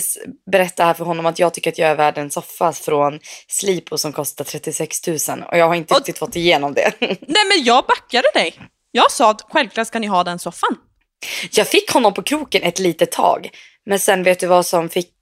[0.53, 3.99] berätta här för honom att jag tycker att jag är värd en soffa från Slipo
[3.99, 5.17] som kostar 36 000
[5.51, 6.93] och jag har inte Och- riktigt fått igenom det.
[7.01, 8.61] Nej men jag backade dig.
[8.91, 10.77] Jag sa att självklart ska ni ha den soffan.
[11.53, 13.51] Jag fick honom på kroken ett litet tag,
[13.87, 15.17] men sen vet du vad som fick,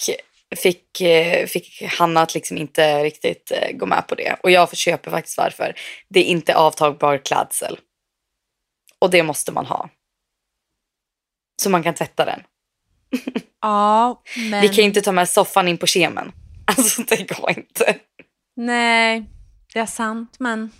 [0.57, 4.37] fick, eh, fick han att liksom inte riktigt eh, gå med på det.
[4.43, 5.75] Och jag köper faktiskt varför.
[6.09, 7.79] Det är inte avtagbar klädsel.
[8.99, 9.89] Och det måste man ha.
[11.61, 12.43] Så man kan tvätta den.
[13.63, 14.61] Ja, men...
[14.63, 16.33] Vi kan ju inte ta med soffan in på kemen.
[16.77, 17.97] Alltså det går inte.
[18.57, 19.25] Nej,
[19.73, 20.71] det är sant men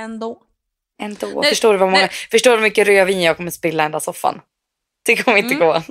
[0.00, 0.42] ändå.
[1.02, 1.40] Ändå.
[1.40, 2.10] Nej, förstår, du vad många, nej.
[2.30, 4.40] förstår du hur mycket rödvin jag kommer spilla i den där soffan?
[5.04, 5.66] Det kommer inte Mm.
[5.66, 5.82] gå.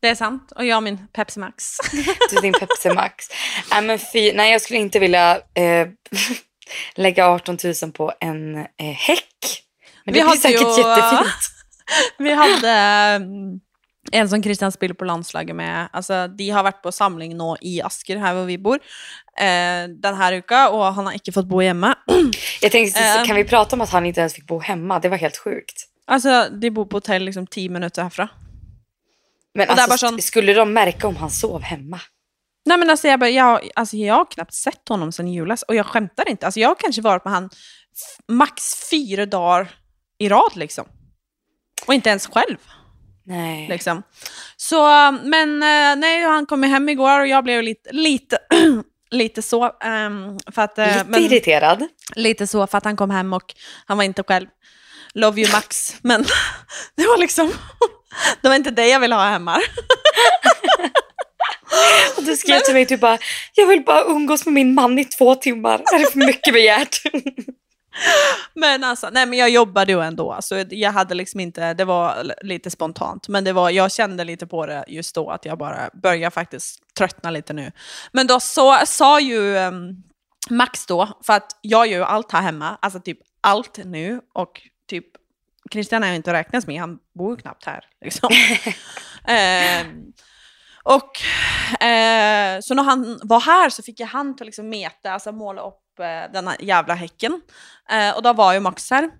[0.00, 0.52] Det är sant.
[0.56, 1.76] Och jag och min Pepsi Max.
[2.30, 3.26] Du din Pepsi Max.
[3.70, 5.88] Nej, men fy, nej, jag skulle inte vilja eh,
[6.94, 9.62] lägga 18 000 på en eh, häck.
[10.04, 11.48] Men Vi det blir säkert ju- jättefint.
[12.18, 13.60] Vi hade mm,
[14.12, 15.88] en som Christian spiller på landslaget med.
[15.92, 18.78] Altså, de har vært på samling nå i Asker, her hvor vi bor,
[19.38, 21.94] eh, denne uka, og han har ikke fått bo hjemme.
[22.62, 23.24] Jag tänkte, Eh.
[23.26, 24.98] kan vi prata om att han inte ens fick bo hemma?
[24.98, 25.86] Det var helt sjukt.
[26.06, 28.28] Altså, de bor på hotell liksom ti minutter herfra.
[29.54, 32.00] Men Och alltså, bara sån- skulle de märka om han sov hemma?
[32.66, 35.62] Nej men alltså jag, bara, jag, alltså jag har knappt sett honom sedan i julas
[35.62, 36.46] och jag skämtar inte.
[36.46, 39.70] Alltså jag har kanske varit med han f- max fyra dagar
[40.18, 40.84] i rad liksom.
[41.86, 42.56] Och inte ens själv.
[43.24, 43.68] Nej.
[43.68, 44.02] Liksom.
[44.56, 44.82] Så,
[45.24, 48.38] men eh, nej, han kom hem igår och jag blev lite, lite,
[49.10, 49.64] lite så.
[49.84, 51.86] ehm, för att, eh, Lite men, irriterad.
[52.14, 53.54] lite så för att han kom hem och
[53.86, 54.46] han var inte själv.
[55.14, 55.96] Love you Max.
[56.02, 56.22] Men
[56.96, 57.52] det var liksom,
[58.42, 59.60] det var inte det jag ville ha hemma.
[62.16, 63.18] Och du skrev till mig typ bara,
[63.54, 65.74] jag vill bara umgås med min man i två timmar.
[65.94, 67.02] Är det för mycket begärt?
[68.54, 70.32] Men alltså, nej men jag jobbade ju ändå.
[70.32, 73.28] Alltså, jag hade liksom inte, det var lite spontant.
[73.28, 76.94] Men det var, jag kände lite på det just då att jag bara börjar faktiskt
[76.94, 77.72] tröttna lite nu.
[78.12, 80.02] Men då så, sa ju ehm,
[80.50, 84.62] Max då, för att jag gör ju allt här hemma, alltså typ allt nu och
[84.88, 85.06] typ
[85.72, 87.84] Christian är ju inte räknas med, han bor ju knappt här.
[88.00, 88.30] Liksom.
[89.24, 90.12] Ehm,
[90.84, 91.20] och
[91.84, 95.32] eh, så när han var här så fick jag han till att liksom mäta, alltså
[95.32, 97.40] måla upp eh, den här jävla häcken.
[97.90, 99.10] Eh, och då var ju Max här.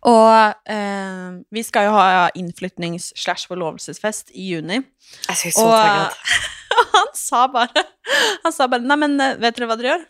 [0.00, 4.82] Och eh, vi ska ju ha inflyttnings slash förlovelsesfest i juni.
[5.28, 6.12] Alltså jag är så taggad.
[6.92, 7.68] han sa bara,
[8.42, 10.04] han sa bara, nej men eh, vet du vad du gör?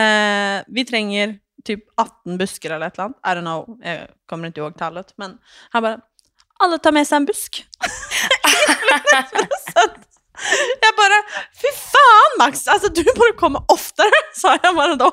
[0.00, 3.16] Eh, vi tränger typ 18 buskar eller ett eller annat.
[3.26, 5.12] I don't know, jag kommer inte ihåg tallet.
[5.16, 5.38] Men
[5.70, 6.00] han bara,
[6.58, 7.66] alla tar med sig en busk.
[10.36, 11.22] Så jag bara,
[11.62, 15.12] fy fan Max, alltså du borde komma oftare, sa jag bara då.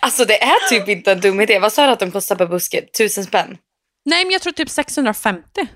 [0.00, 1.58] Alltså det är typ inte en dum idé.
[1.58, 2.82] Vad sa du att de kostar per buske?
[2.98, 3.56] Tusen spänn?
[4.04, 5.66] Nej men jag tror typ 650.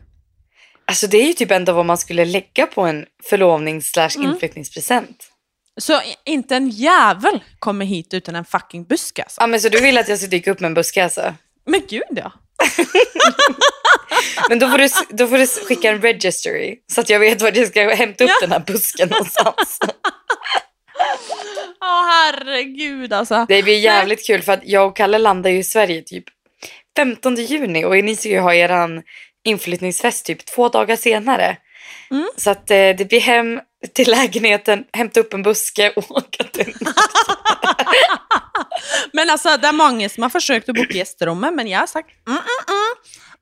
[0.87, 4.31] Alltså det är ju typ ändå vad man skulle lägga på en förlovnings slash Mm.
[4.31, 5.29] inflyttningspresent.
[5.81, 9.41] Så i- inte en jävel kommer hit utan en fucking buske alltså.
[9.41, 11.35] Ja men så du vill att jag ska dyka upp med en buske alltså?
[11.67, 12.33] Men gud ja.
[14.49, 17.53] Men då får, du, då får du skicka en registry så att jag vet var
[17.55, 19.79] jag ska hämta upp den här busken någonstans.
[21.81, 23.47] Åh herregud alltså.
[23.49, 26.25] Det blir jävligt kul för att jag och Kalle landar ju i Sverige typ
[26.97, 29.03] 15 juni och ni ska ju ha eran
[29.45, 31.57] inflyttningsfest typ två dagar senare.
[32.11, 32.29] Mm.
[32.37, 33.61] Så att eh, det blir hem
[33.95, 36.75] till lägenheten, hämta upp en buske och åka till
[39.13, 42.09] Men alltså det är många som har försökt att boka gästrummet men jag har sagt
[42.27, 42.78] mm, mm, mm.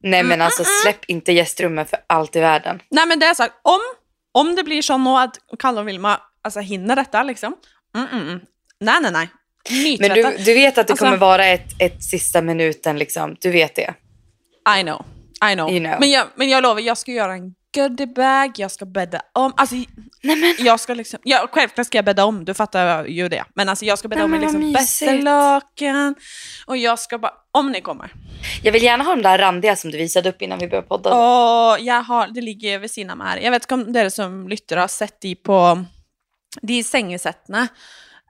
[0.02, 2.82] Nej men alltså släpp inte gästrummet för allt i världen.
[2.90, 3.80] Nej men det är sagt, om,
[4.32, 7.56] om det blir så nu att Kalle och Vilma alltså, hinner detta liksom.
[7.96, 8.40] Mm, mm, mm.
[8.80, 9.28] Nej nej nej.
[9.70, 10.30] Men Nytvätta.
[10.30, 13.74] du, du vet att det Alltså- kommer vara ett, ett sista minuten liksom, du vet
[13.74, 13.94] det.
[14.78, 15.04] I know.
[15.50, 15.70] I know.
[15.70, 16.00] You know.
[16.00, 19.52] Men, jag, men jag lovar, jag ska göra en goodiebag, jag ska bädda om.
[19.56, 19.74] Alltså,
[20.22, 23.44] Nej men jag ska liksom, ja, självklart ska jag bädda om, du fattar ju det.
[23.54, 26.14] Men alltså jag ska bädda Nej, om med liksom lakan.
[26.66, 28.12] Och jag ska bara, om ni kommer.
[28.62, 31.10] jag vill gärna ha de där randiga som du visade upp innan vi började podda.
[31.10, 33.38] Och jag har, det ligger vid sidan av här.
[33.38, 35.84] Jag vet inte om dere som lytter har sett de på
[36.62, 37.68] de sengesettene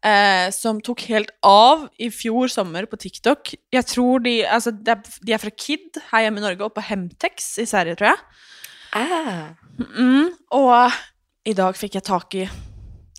[0.04, 3.54] eh, som tog helt av i fjor sommer på TikTok.
[3.70, 6.80] Jag tror de, alltså de, de är från Kid här hemma i Norge och på
[6.80, 8.18] Hemtex i Sverige tror jag.
[8.96, 9.42] Ah.
[9.96, 10.90] Mm, och
[11.44, 12.50] idag fick jag tag i,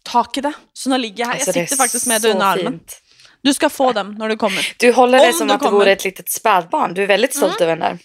[0.03, 0.53] tag i det.
[0.73, 2.73] Så nu ligger jag här, Alltså, det jag sitter faktiskt med det under armen.
[2.73, 3.01] fint.
[3.41, 4.73] Du ska få dem när du kommer.
[4.79, 5.79] Du håller det Om som att det kommer.
[5.79, 6.93] vore ett litet spädbarn.
[6.93, 7.97] Du är väldigt stolt över den där.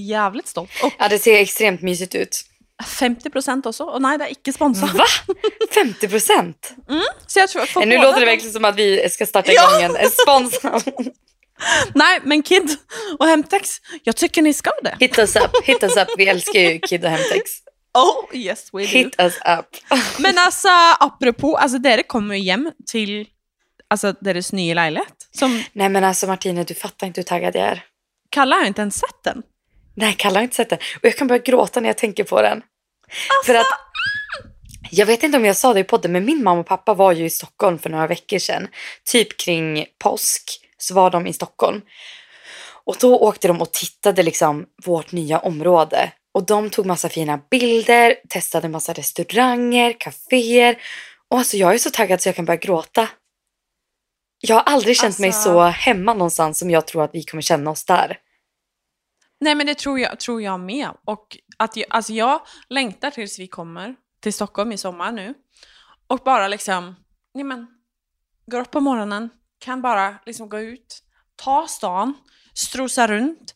[0.00, 0.70] Jävligt stolt.
[0.84, 2.44] Och Ja, det ser extremt mysigt ut.
[2.86, 3.84] 50 procent också.
[3.84, 4.94] Och nej, det är inte sponsrat.
[4.94, 5.04] Va?
[5.74, 6.74] 50 procent?
[7.26, 9.78] Så jag tror jag får Nu låter det verkligen som att vi ska starta Ja.
[9.80, 10.82] igång en en sponsor.
[11.94, 12.76] Nej, men Kid
[13.18, 13.70] och Hemtex,
[14.02, 14.96] jag tycker ni ska det.
[15.00, 16.08] Hit us up, hit us up.
[16.16, 17.50] Vi älskar ju Kid och Hemtex.
[17.94, 18.86] Oh, yes we do.
[18.86, 19.76] Hit us up.
[20.18, 20.68] Men alltså,
[21.00, 23.26] apropå, alltså dere kommer ju hem till
[23.88, 25.28] alltså, deras nya lägenhet.
[25.30, 27.84] Som Nej men alltså Martina, du fattar inte hur taggad jag är.
[28.30, 29.42] Kalle har inte ens sett den.
[29.94, 30.78] Nej, Kalle har inte sett den.
[30.78, 32.62] Och jag kan börja gråta när jag tänker på den.
[33.46, 33.66] För att,
[34.90, 37.12] jag vet inte om jag sa det i podden, men min mamma och pappa var
[37.12, 38.68] ju i Stockholm för några veckor sedan.
[39.04, 41.80] Typ kring påsk så var de i Stockholm.
[42.84, 46.12] Och då åkte de och tittade liksom vårt nya område.
[46.32, 50.78] Och de tog massa fina bilder, testade massa restauranger, kaféer.
[51.28, 53.08] Och alltså jag är så taggad så jag kan börja gråta.
[54.40, 57.40] Jag har aldrig känt mig Alltså- så hemma någonstans som jag tror att vi kommer
[57.42, 58.18] känna oss där.
[59.40, 60.88] Nej, men det tror jag, tror jag med.
[61.04, 65.34] Och att jag, alltså jag längtar tills vi kommer till Stockholm i sommar nu.
[66.06, 66.96] Och bara liksom,
[67.34, 67.66] nej men,
[68.46, 71.02] går upp på morgonen, kan bara liksom gå ut,
[71.36, 72.14] ta stan,
[72.54, 73.54] strosa runt,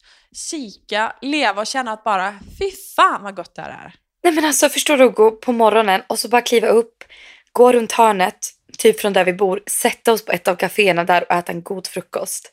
[0.51, 3.95] kika, leva och känna att bara, fy fan vad gott det här är.
[4.23, 7.05] Nej men alltså förstår du att gå på morgonen och så bara kliva upp,
[7.53, 11.25] gå runt hörnet, typ från där vi bor, sätta oss på ett av kaféerna där
[11.29, 12.53] och äta en god frukost.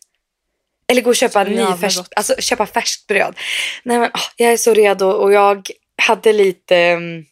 [0.88, 3.36] Eller gå och köpa, ny färsk, alltså, köpa färskt bröd.
[3.84, 5.68] Nej men åh, jag är så redo och jag
[6.02, 7.26] hade lite, mm,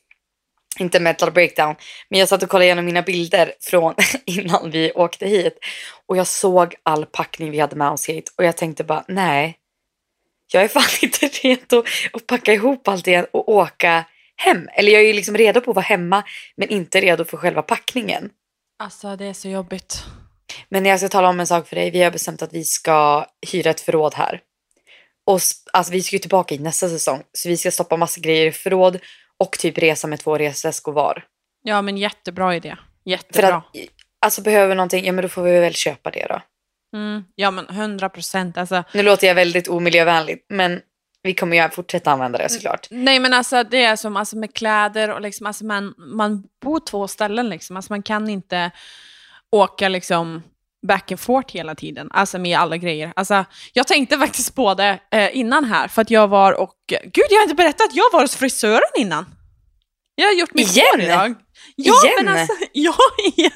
[0.80, 1.76] inte mental breakdown,
[2.10, 3.94] men jag satt och kollade igenom mina bilder från
[4.26, 5.58] innan vi åkte hit.
[6.06, 9.58] Och jag såg all packning vi hade med oss hit och jag tänkte bara nej,
[10.54, 14.70] jag är fan inte redo att packa ihop allt igen och åka hem.
[14.74, 16.24] Eller jag är ju liksom redo på att vara hemma
[16.58, 18.30] men inte redo för själva packningen.
[18.80, 20.04] Alltså det är så jobbigt.
[20.70, 21.92] Men jag ska tala om en sak för dig.
[21.92, 24.42] Vi har bestämt att vi ska hyra ett förråd här.
[25.26, 25.40] Och
[25.74, 27.24] alltså, vi ska ju tillbaka i nästa säsong.
[27.34, 29.00] Så vi ska stoppa massa grejer i förråd
[29.40, 31.26] och typ resa med två resväskor var.
[31.64, 32.76] Ja men jättebra idé.
[32.76, 33.56] För Jättebra.
[33.56, 33.64] att
[34.22, 36.42] alltså behöver någonting, ja men då får vi väl köpa det då.
[36.98, 38.58] Mm, ja men 100 procent.
[38.58, 40.82] Alltså, Nu låter jag väldigt omiljövänligt men
[41.22, 42.88] vi kommer ju fortsätta använda det såklart.
[42.90, 46.80] Nej men alltså det är som alltså, med kläder och liksom, alltså, man, man bor
[46.80, 47.76] två ställen liksom.
[47.76, 48.72] Alltså, man kan inte
[49.52, 50.44] åka liksom
[50.88, 53.14] back and forth hela tiden, alltså med alla grejer.
[53.16, 56.74] Alltså, jag tänkte faktiskt på det eh, innan här, för att jag var och...
[57.04, 59.26] Gud, jag har inte berättat, jag var hos frisören innan.
[60.16, 60.86] Jag har gjort mitt Igen?
[60.94, 61.36] hår idag.
[61.76, 62.26] Ja, Igen?
[62.26, 62.94] men alltså, ja,
[63.36, 63.52] igen.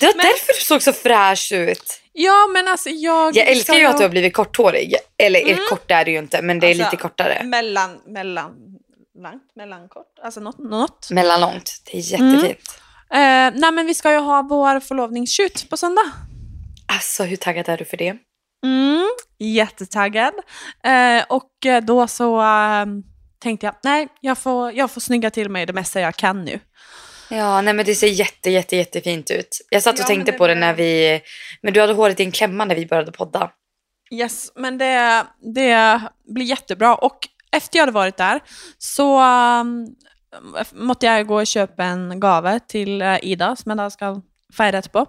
[0.00, 2.00] Det var Men- därför du såg så fräsch ut.
[2.12, 3.36] Ja, men alltså jag...
[3.36, 4.94] Jag älskar ju att du har blivit korthårig.
[5.18, 5.58] Eller Mm.
[5.70, 7.42] kort är det ju inte men det är Alltså, lite kortare.
[7.44, 8.50] Mellan, mellan,
[9.22, 10.58] långt, mellankort, alltså något.
[10.58, 11.08] något.
[11.10, 11.82] Mellanlångt.
[11.84, 12.80] Det är jättefint.
[13.10, 16.12] Eh, nej men vi ska ju ha vår förlovningsshoot på söndag.
[16.86, 18.16] Alltså hur taggad är du för det?
[18.64, 20.34] Mm, jättetaggad.
[20.84, 22.86] Eh, och eh, då så eh,
[23.38, 26.60] tänkte jag, nej, jag får, jag får snygga till mig det mesta jag kan nu.
[27.30, 29.66] Ja, nej men det ser jätte, jätte, jättefint ut.
[29.70, 31.20] Jag satt och Ja, tänkte det på det när vi...
[31.62, 33.50] Men du hade håret i en klämma när vi började podda.
[34.10, 36.00] Yes, men det, det
[36.34, 36.94] blir jättebra.
[36.94, 37.18] Och
[37.52, 38.40] efter jag hade varit där
[38.78, 39.22] så
[39.60, 39.94] um,
[40.72, 44.20] måtte jag gå och köpa en gave till eh, Ida som jag då ska
[44.54, 45.06] fira etterpå.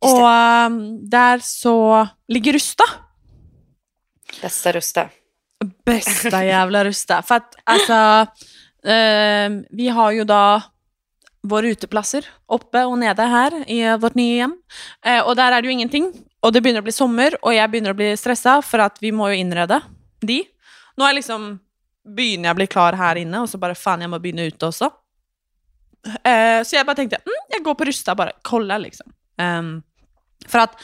[0.00, 2.84] Um, där så ligger Rusta.
[4.42, 5.08] Bästa Rusta.
[5.84, 7.22] Bästa jävla Rusta.
[7.22, 8.26] För att alltså,
[8.84, 10.62] ehm, vi har ju då
[11.42, 14.56] våra uteplatser uppe och nere här i vårt nya hem.
[15.04, 16.12] Eh, och där är det ju ingenting.
[16.40, 19.36] Och det börjar bli sommar och jag börjar bli stressad för att vi må ju
[19.36, 19.80] inreda
[20.20, 20.44] de.
[20.96, 21.58] Nu är liksom
[22.16, 24.90] byn jag blir klar här inne och så bara fan jag må börja ute också.
[26.24, 29.12] Eh, så jag bara tänkte, mm, jag går på Rusta bara, kolla liksom.
[29.38, 29.82] Ehm,
[30.46, 30.80] för att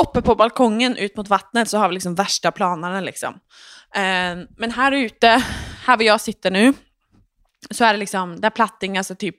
[0.00, 3.34] uppe på balkongen ut mot vattnet så har vi liksom värsta planerna liksom.
[3.94, 5.42] Eh, men här ute,
[5.86, 6.74] här var jag sitter nu,
[7.70, 9.36] så är det liksom, där platting, alltså typ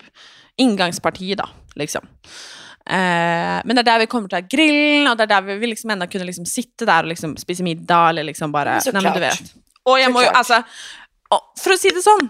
[0.56, 2.08] ingångsparti då, liksom.
[2.86, 5.70] Eh, men det är där vi kommer till grillen och det är där vi vill
[5.70, 8.94] liksom ändå kunna liksom sitta där och liksom spisa middag eller liksom bara, Men nej
[8.94, 9.42] men du såklart.
[9.42, 9.54] vet.
[9.84, 10.38] Och jag må ju, Såklart.
[10.38, 10.64] alltså,
[11.64, 12.30] för att säga det sån,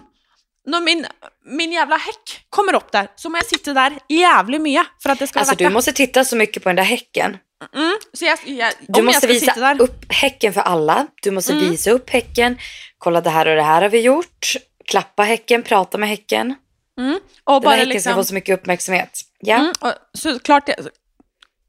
[0.70, 1.06] när min,
[1.44, 5.18] min jävla häck kommer upp där så må jag sitta där jävligt mycket för att
[5.18, 5.74] det ska Alltså vara du värt det.
[5.74, 7.36] måste titta så mycket på den där häcken.
[7.74, 11.06] Mm, så jag, jag, Du måste ska visa upp häcken för alla.
[11.22, 11.70] Du måste Mm.
[11.70, 12.58] visa upp häcken.
[12.98, 14.52] Kolla det här och det här har vi gjort.
[14.88, 16.54] Klappa häcken, prata med häcken.
[16.98, 18.14] mm, och Den bara häcken ska liksom...
[18.14, 19.20] få så mycket uppmärksamhet.
[19.40, 19.56] Ja.
[19.56, 20.76] Mm, och såklart, jag,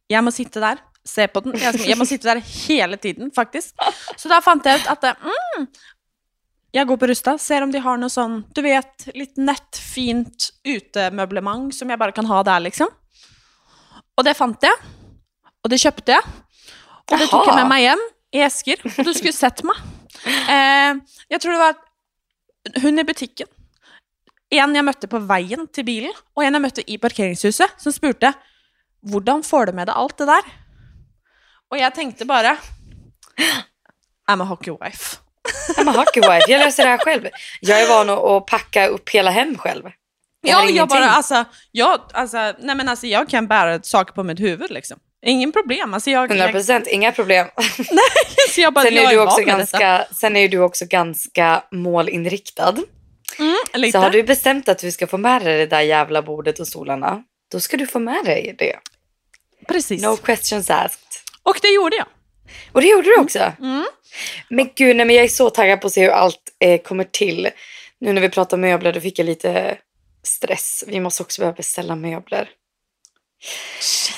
[0.07, 1.53] jag måste sitta där, se på den.
[1.85, 3.75] Jag, måste sitta där hela tiden faktiskt.
[4.15, 5.67] Så där fann jag ut att mm,
[6.71, 10.49] jag går på Rusta, ser om de har något sån, du vet, lite nätt, fint
[10.63, 12.87] utemöblemang som jag bara kan ha där liksom.
[14.15, 14.73] Och det fann jag.
[15.63, 16.23] och det köpte jag.
[17.11, 17.99] Och det tog jag med mig hem
[18.31, 18.75] i äskor.
[18.97, 19.75] Och du skulle sett mig.
[20.25, 20.95] Eh,
[21.27, 21.75] jag tror det var
[22.81, 23.47] hon i butiken.
[24.49, 28.33] En jag mötte på vägen till bilen och en jag mötte i parkeringshuset som spurte
[29.01, 30.41] Hvordan får du med dig allt det där?
[31.69, 32.57] Och jag tänkte bara
[34.31, 35.20] I'm a hockey wife.
[35.77, 36.51] I'm a hockey wife.
[36.51, 37.27] Jag löser det här själv.
[37.59, 39.83] Jag är van att, packa upp hela hem själv.
[40.41, 44.39] Ja, jag bara, alltså, jag, alltså, nej men alltså, jag kan bära saker på mitt
[44.39, 44.97] huvud liksom.
[45.25, 45.93] Ingen problem.
[45.93, 47.47] Alltså, jag, 100 jag, procent, inga problem.
[48.49, 49.57] så jag bara, Sen jag är, du också detta.
[49.57, 52.75] ganska, sen är ju du också ganska målinriktad.
[53.39, 53.91] Mm, lite.
[53.91, 56.67] Så har du bestämt att du ska få med dig det där jävla bordet och
[56.67, 58.75] stolarna, då ska du få med dig det.
[59.67, 60.01] Precis.
[60.01, 60.99] No questions asked.
[61.43, 62.07] Och det gjorde jag.
[62.71, 63.53] Och det gjorde du också.
[63.59, 63.85] Mm.
[64.49, 67.03] Men gud, nej, men jag är så taggad på att se hur allt eh, kommer
[67.03, 67.49] till.
[67.99, 69.77] Nu när vi pratar möbler, då fick jag lite
[70.23, 70.83] stress.
[70.87, 72.49] Vi måste också börja beställa möbler.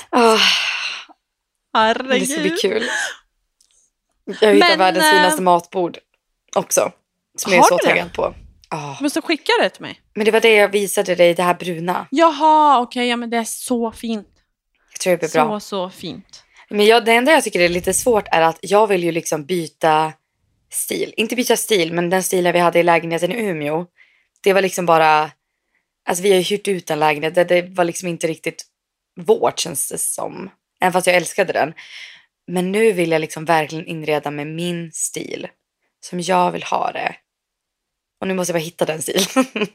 [0.10, 0.38] Ah,
[1.74, 2.60] men det ska bli Herregud.
[2.62, 2.84] kul.
[4.26, 5.98] Jag hittar Men, världens eh, finaste matbord
[6.56, 6.92] också.
[7.38, 8.36] Som jag är har så taggad på.
[8.70, 8.96] Ah.
[8.98, 10.02] Du måste skicka det till mig.
[10.14, 12.08] Men det var det jag visade dig, det här bruna.
[12.12, 14.28] Jaha, okej, ja men det är så fint.
[14.92, 15.60] Jag tror det blir bra.
[15.60, 16.44] Så, så fint.
[16.76, 19.45] Men jag, det enda jag tycker är lite svårt är att jag vill ju liksom
[19.45, 20.13] byta
[20.71, 21.13] stil.
[21.17, 23.86] Inte byta stil, men den stilen vi hade i lägenheten i Umeå.
[24.43, 25.32] Det var liksom bara...
[26.05, 27.36] Alltså vi har ju hyrt ut en lägenhet.
[27.36, 28.65] Det, det var liksom inte riktigt
[29.19, 30.49] vårt känns det som.
[30.82, 31.74] Även fast jag älskade den.
[32.47, 35.47] Men nu vill jag liksom verkligen inreda med min stil.
[35.99, 37.15] Som jag vill ha det.
[38.21, 39.45] Och nu måste jag bara hitta den stilen.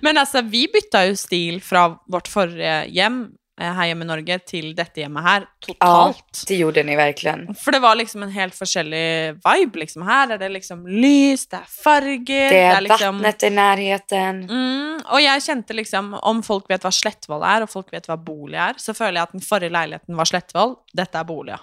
[0.00, 3.28] Men alltså, vi bytte ju stil från vårt förra hem
[3.60, 6.44] eh, här hemma i Norge till detta hemma här totalt.
[6.46, 7.54] det gjorde ni verkligen.
[7.54, 9.78] För det var liksom en helt forskjellig vibe.
[9.78, 10.02] Liksom.
[10.02, 12.50] Här är det liksom lys, det är färger.
[12.50, 14.50] Det är liksom, vattnet i närheten.
[14.50, 18.24] Mm, och jag kände liksom, om folk vet vad Sletvoll är och folk vet vad
[18.24, 21.54] bolig är, så føler jag att den förra lägenheten var Sletvoll, detta är bolig.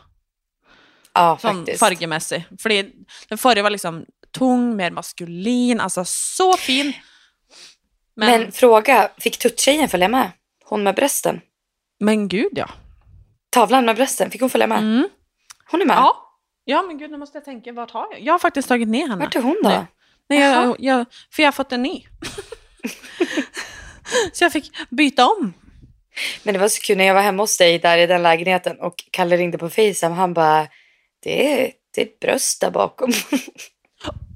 [1.14, 2.44] Ja, Sånn fargemessig.
[2.60, 2.92] Fordi
[3.30, 4.06] den förra var liksom
[4.38, 6.94] tung, mer maskulin, alltså så fin.
[8.16, 10.32] Men, Men, fråga, fick tuttjejen följa med?
[10.66, 11.42] Hon med brösten?
[12.00, 12.70] Men gud ja.
[13.50, 14.78] Tavlan med brösten, fick hon följa med?
[14.78, 15.10] Mm.
[15.72, 15.98] Hon är med?
[15.98, 16.34] Ja.
[16.64, 18.22] ja, men gud nu måste jag tänka, vart har jag?
[18.22, 19.26] Jag har faktiskt tagit ner henne.
[19.26, 19.70] Vart är hon då?
[19.70, 19.86] Nej.
[20.30, 22.06] Nej, jag, jag, för jag har fått en ny.
[24.34, 25.54] så jag fick byta om.
[26.44, 28.80] Men det var så kul när jag var hemma hos dig där i den lägenheten
[28.80, 30.16] och Kalle ringde på Facetime.
[30.16, 30.68] Han bara,
[31.24, 33.12] det är, det är ett bröst där bakom.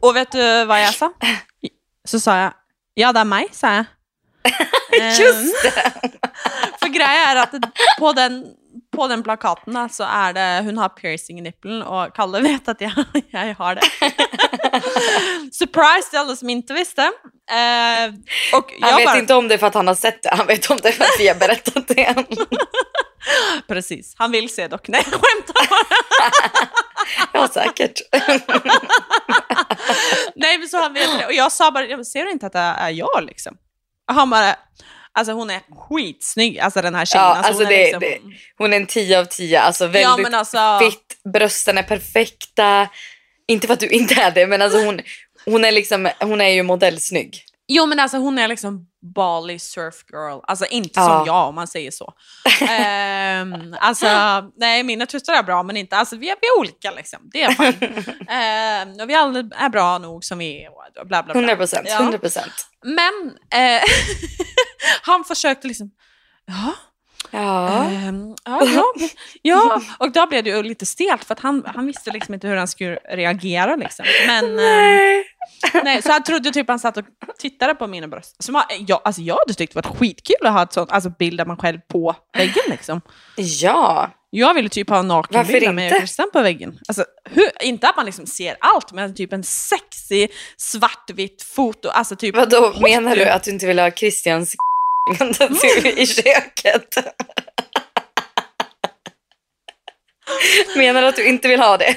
[0.01, 1.13] Och vet du vad jag sa?
[2.03, 2.53] Så sa jag,
[2.93, 3.85] ja det är mig, sa jag.
[5.19, 5.71] Just det!
[6.79, 7.51] För greia är att
[7.99, 8.45] på, den,
[8.95, 12.67] på den plakaten da, så är det, hon har piercing i nippeln och Kalle vet
[12.67, 12.91] att jag,
[13.29, 13.81] jag har det.
[15.51, 17.01] Surprise till alla som inte visste.
[17.01, 18.07] Eh,
[18.59, 20.29] och Han jag vet bara, inte om det för att han har sett det.
[20.29, 22.25] Han vet om det för att vi har berättat det.
[23.67, 24.87] Precis, han vill se dock.
[24.87, 25.85] Nej, jag skämtar bara.
[27.33, 27.99] Ja, säkert.
[30.35, 31.25] Nej men så han vet det.
[31.25, 33.57] Och jag sa bara, "Ja, men ser du inte att det är jag liksom?
[34.09, 34.55] Och han bara,
[35.13, 37.25] alltså hon är skitsnygg, alltså den här tjejen.
[37.25, 38.19] Ja, alltså, alltså hon är det- liksom, det-
[38.57, 39.61] Hon är en 10 av 10.
[39.61, 41.17] Alltså Ja väldigt men alltså, fitt.
[41.33, 42.87] Brösten är perfekta.
[43.47, 45.01] Inte för att du inte är det, men alltså hon,
[45.45, 47.43] hon, är, liksom, hon är ju modellsnygg.
[47.67, 51.05] Jo men alltså hon är liksom Bali surf girl, alltså inte Ja.
[51.07, 52.13] som jag om man säger så.
[52.69, 54.07] Ehm, alltså,
[54.57, 57.43] nej mina systrar är bra men inte, alltså vi är, vi är olika liksom, det
[57.43, 58.15] är fine.
[58.29, 60.69] Ehm, och vi alla är bra nog som vi är
[61.05, 61.33] bla bla bla.
[61.33, 61.87] 100 procent.
[61.89, 61.99] Ja.
[62.01, 62.53] 100 procent.
[62.83, 63.81] Men eh,
[65.01, 65.91] han försökte liksom,
[66.45, 66.73] ja
[67.31, 67.83] Ja.
[67.83, 68.83] Ehm, ja, ja,
[69.41, 72.47] ja, och då blev det ju lite stelt för att han, han visste liksom inte
[72.47, 73.75] hur han skulle reagera.
[73.75, 74.05] Liksom.
[74.27, 75.25] Men, Nej.
[75.83, 77.05] nej, så jag trodde typ han satt och
[77.39, 78.43] tittade på mina bröst.
[78.43, 81.41] Som, jag, alltså jag hade tyckt det var skitkul att ha ett sånt, alltså bild
[81.41, 82.63] av man själv på väggen.
[82.69, 83.01] Liksom.
[83.35, 84.11] Ja.
[84.33, 85.95] Jag ville typ ha en nakenbild inte?
[85.97, 86.79] Christian på väggen.
[86.87, 91.89] Alltså, hur, inte att man liksom ser allt, men typ en sexy svartvitt foto.
[91.89, 94.55] Alltså typ, Vadå, menar du att du inte vill ha Christians
[95.97, 96.95] i köket?
[100.75, 101.95] Menar du att du inte vill ha det?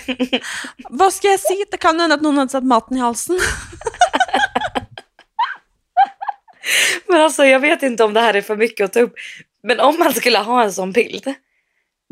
[0.76, 1.64] Vad ska jag säga?
[1.70, 3.40] Det kan hända att någon hade satt maten i halsen.
[7.06, 9.14] Men alltså jag vet inte om det här är för mycket att ta upp.
[9.62, 11.34] Men om man skulle ha en sån bild,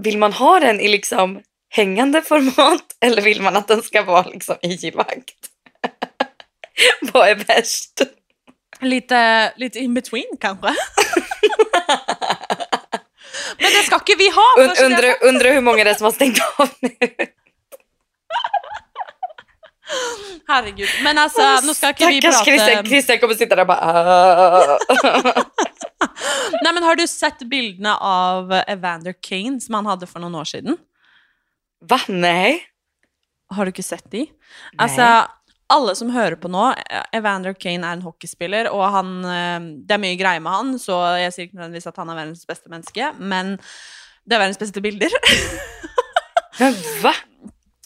[0.02, 4.28] vill man ha den i liksom hängande format eller vill man att den ska vara
[4.28, 5.30] liksom ilagd?
[7.12, 8.02] Vad är bäst?
[8.82, 10.66] Lite, lite in between kanske.
[13.58, 14.62] Men det ska inte vi ha.
[14.64, 16.90] Und, undrar, undrar hur många det är som har stängt av nu.
[20.48, 20.88] Herregud.
[21.02, 22.44] Men alltså, nu ska inte vi prata...
[22.44, 23.78] Christian, Christian kommer sitta där och bara...
[23.80, 24.78] "Ah."
[26.62, 30.44] Nej, men har du sett bilderna av Evander Kane som han hade för några år
[30.44, 30.76] sedan?
[31.80, 32.00] Va?
[32.08, 32.62] Nej.
[33.48, 34.26] Har du inte sett de?
[34.78, 35.24] Altså,
[35.72, 39.96] alle som hører på nå, eh, Evander Kane er en hockeyspiller, og han, eh, det
[39.96, 42.72] er mye greier med han, så jeg sier ikke nødvendigvis at han er verdens beste
[42.72, 43.56] menneske, men
[44.28, 45.14] det er verdens beste bilder.
[46.60, 47.14] Men va?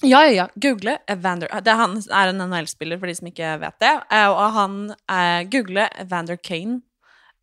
[0.02, 0.46] ja, ja, ja.
[0.60, 1.48] Google Evander.
[1.62, 3.92] Det er han er en NHL-spiller, for de som ikke vet det.
[4.12, 6.80] Eh, Og han eh, Google Evander Kane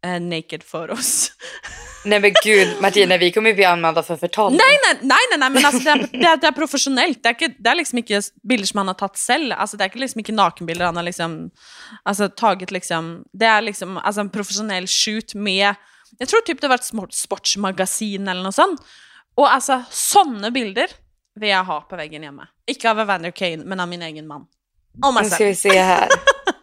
[0.04, 1.32] eh, naked photos.
[2.06, 4.52] Nej men gud Martina, vi kommer bli anmälda för förtal.
[4.52, 7.22] Nei, nei, nei, nei, nei men altså, det, er, det, er, det er profesjonelt.
[7.24, 9.54] Det ikke, det er liksom ikke bilder som han har tatt selv.
[9.56, 11.38] Altså, det ikke liksom ikke nakenbilder han har liksom
[12.04, 15.76] altså, taget liksom Det er liksom altså, en profesjonell shoot med
[16.20, 18.84] Jeg tror typ det var et smort- sportsmagasin eller noe sånt.
[19.38, 20.92] Og altså, sånne bilder
[21.40, 22.46] vil jeg ha på veggen hjemme.
[22.70, 24.30] Ikke av Evander Kane, men av min egen.
[24.30, 26.10] Og meg Nu ska vi se här.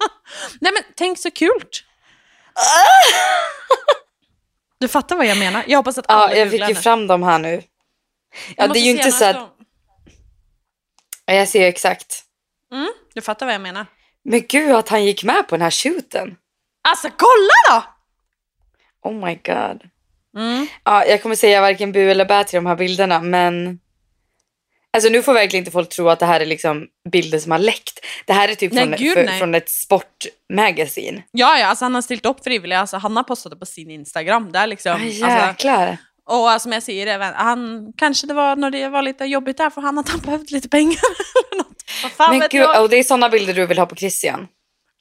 [0.61, 1.85] Nej men tänk så kult!
[4.81, 5.65] Du fattar vad jag menar?
[5.67, 7.63] Jag hoppas att alla Ja, jag fick ju fram dem här nu.
[8.57, 9.37] Ja, det är ju inte så att...
[11.27, 12.25] Ja, Jag ser exakt.
[12.73, 13.87] Mm, du fattar vad jag menar.
[14.25, 16.37] Men gud att han gick med på den här shooten.
[16.89, 17.83] Alltså kolla då!
[19.11, 19.83] Oh my god.
[20.37, 20.67] Mm.
[20.85, 23.81] Ja, jag kommer säga varken bu eller bä till de här bilderna, men...
[24.93, 27.59] Alltså nu får verkligen inte folk tro att det här är liksom bilder som har
[27.59, 28.01] läckt.
[28.27, 31.23] Det här är typ Nej, från, gud, för, från ett sportmagasin.
[31.33, 32.79] Ja, ja, alltså han har ställt upp frivilligt.
[32.79, 34.53] Alltså, han har postat det på sin Instagram.
[34.53, 35.97] Det är liksom, Ah, alltså, jäklar.
[36.29, 39.57] och alltså, som jag säger, även- han, kanske det var när det var lite jobbigt
[39.57, 40.97] där för han att han behövde lite pengar.
[42.17, 42.83] fan Men gud, jag?
[42.83, 44.49] och det är sådana bilder du vill ha på Christian.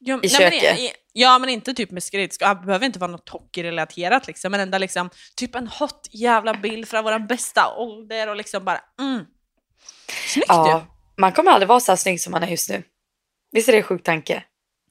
[0.00, 0.78] Jo, i nej, men köket.
[0.78, 2.30] i- Ja, men inte typ med skrid.
[2.40, 6.88] Det behöver inte vara något hockeyrelaterat liksom, men ändå liksom typ en hot jävla bild
[6.88, 9.24] från våra bästa ålder och liksom bara mm.
[10.32, 10.54] Snyggt ju.
[10.54, 12.82] Ja, man kommer aldrig vara så här snygg som man är just nu.
[13.52, 14.42] Visst är det en sjuk tanke?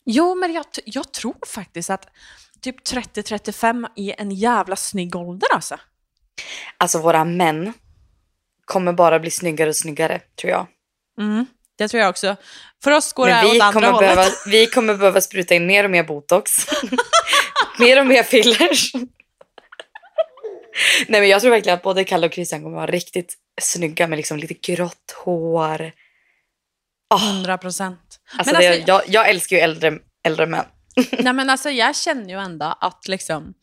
[0.06, 2.06] Jo, men jag, jag tror faktiskt att
[2.62, 5.78] typ 30-35 är en jävla snygg ålder alltså.
[6.78, 7.74] Alltså våra män
[8.66, 10.68] kommer bara bli snyggare och snyggare, tror jag.
[11.20, 11.46] Mm.
[11.78, 12.36] Det tror jag också.
[12.84, 14.16] För oss går det Men åt vi andra kommer, hållet.
[14.16, 16.52] behöva, vi kommer behöva spruta in mer och mer botox.
[17.80, 18.92] mer och mer fillers.
[21.08, 24.18] Nej men jag tror verkligen att både Kalle och Christian kommer vara riktigt snygga med
[24.18, 25.92] liksom lite grått hår.
[27.16, 28.20] 100 procent.
[28.38, 30.66] Alltså, alltså- jag, jag älskar ju äldre, äldre män.
[31.20, 33.54] Nej, men alltså, jag känner ju ändå att liksom,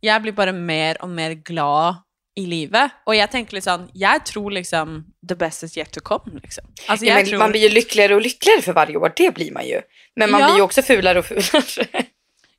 [0.00, 1.96] jag blir bara mer och mer glad
[2.36, 2.90] i livet.
[3.06, 6.40] Och jag tänker liksom, jag tror liksom the best is yet to come.
[6.42, 6.64] Liksom.
[6.86, 7.38] Alltså, Ja, tror...
[7.38, 9.80] Man blir ju lyckligare och lyckligare för varje år, det blir man ju.
[10.16, 10.46] Men man Ja.
[10.46, 11.88] blir ju också fulare och fulare.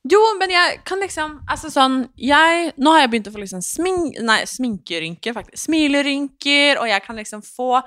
[0.09, 3.61] Jo, men jag kan liksom, alltså sånn, jeg, nå har jeg begynt å få liksom
[3.61, 5.61] smink, nei, sminkerynker, faktisk.
[5.67, 7.81] Smilerynker, og jeg kan liksom få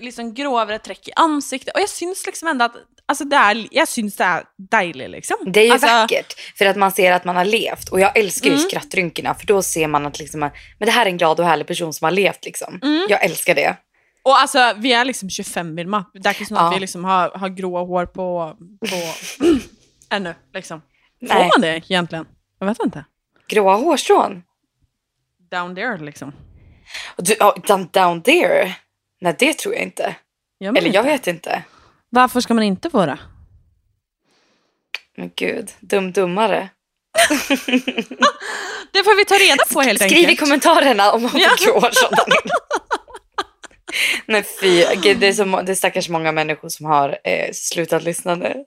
[0.00, 1.74] liksom grovere trekk i ansiktet.
[1.74, 5.36] Og jeg syns liksom enda at altså det er, jeg syns det er deilig, liksom.
[5.52, 7.88] Det är ju alltså, vackert för att man ser att man har levt.
[7.88, 8.68] Och jag älskar ju Mm.
[8.68, 11.66] skrattrynkorna för då ser man att liksom, men det här är en glad och härlig
[11.66, 12.44] person som har levt.
[12.44, 12.80] Liksom.
[12.82, 13.06] Mm.
[13.08, 13.76] Jag älskar det.
[14.24, 16.04] Og altså, vi er liksom 25, Vilma.
[16.14, 16.74] Det ikke sånn at Ja.
[16.74, 18.56] vi liksom har, har grå hår på,
[18.90, 18.98] på
[20.10, 20.82] ännu, liksom.
[21.20, 21.50] Får Nej.
[21.54, 22.26] man det egentligen?
[22.58, 23.04] Jag vet inte.
[23.48, 24.42] Gråa hårstrån.
[25.50, 26.32] Down there, liksom.
[27.16, 28.74] Du, ja, down, down there?
[29.20, 30.16] Nej, det tror jag inte.
[30.64, 31.12] Man Eller jag inte?
[31.12, 31.62] vet inte.
[32.10, 33.18] Varför ska man inte få det?
[35.16, 36.68] Men gud, dum dummare.
[38.92, 40.32] Det får vi ta reda på helt Skriv enkelt.
[40.32, 41.48] i kommentarerna om man får Ja.
[41.80, 42.10] hårstrån.
[44.26, 48.34] Nej fy, det är, så, det är stackars många människor som har eh, slutat lyssna
[48.34, 48.54] nu.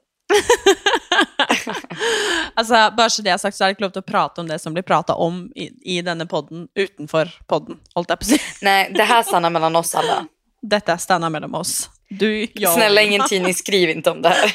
[2.56, 4.48] Altså, bare så det er sagt, så er det ikke lov til å prate om
[4.48, 7.80] det som blir prata om i, i denne podden utenfor podden.
[7.96, 8.40] holdt jeg på å si.
[8.68, 10.26] Nej, det här stannar mellan oss alla.
[10.62, 11.90] Dette stannar mellom oss.
[12.10, 14.54] Du, og Snälla ingen tidning, skriv inte om det här.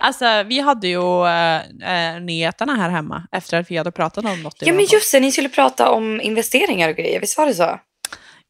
[0.00, 4.42] Altså, vi hadde jo eh, eh, nyhetene her hjemme etter at vi hadde pratet om
[4.42, 4.62] något.
[4.66, 7.78] Ja men just det, ni skulle prata om investeringar och grejer, visst var det så?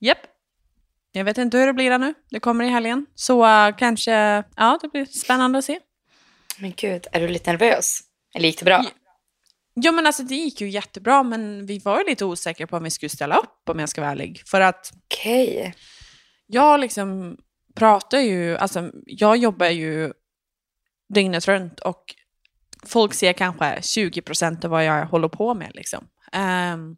[0.00, 0.18] Japp.
[1.12, 2.14] Jag vet inte hur det blir nu.
[2.30, 3.06] Det kommer i helgen.
[3.14, 4.12] Så eh, kanske,
[4.56, 5.78] ja, det blir spännande att se.
[6.62, 8.00] Men gud, är du lite nervös?
[8.34, 8.84] Eller gick det bra?
[9.74, 9.92] Ja.
[9.92, 12.90] Men alltså det gick ju jättebra, men vi var ju lite osäkra på om vi
[12.90, 14.42] skulle ställa upp, om jag ska vara ärlig.
[14.46, 15.74] För att Okej.
[16.46, 17.36] jag liksom
[17.74, 20.12] pratar ju, alltså jag jobbar ju
[21.14, 22.14] dygnet runt och
[22.86, 25.70] folk ser kanske 20 procent av vad jag håller på med.
[25.74, 26.08] Liksom.
[26.32, 26.96] Ehm,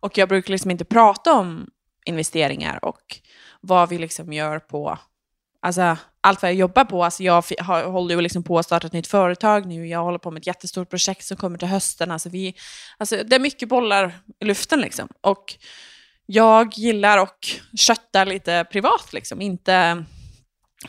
[0.00, 1.70] och jag brukar liksom inte prata om
[2.04, 3.20] investeringar och
[3.60, 4.98] vad vi liksom gör på,
[5.60, 7.04] alltså allt vad jag jobbar på.
[7.04, 9.86] Alltså jag har, håller ju liksom på att starta ett nytt företag nu.
[9.86, 12.10] Jag håller på med ett jättestort projekt som kommer till hösten.
[12.10, 12.54] Alltså vi,
[12.98, 15.08] alltså det är mycket bollar i luften liksom.
[15.20, 15.54] Och
[16.26, 17.38] jag gillar och
[17.76, 19.40] kötta lite privat, liksom.
[19.40, 20.04] inte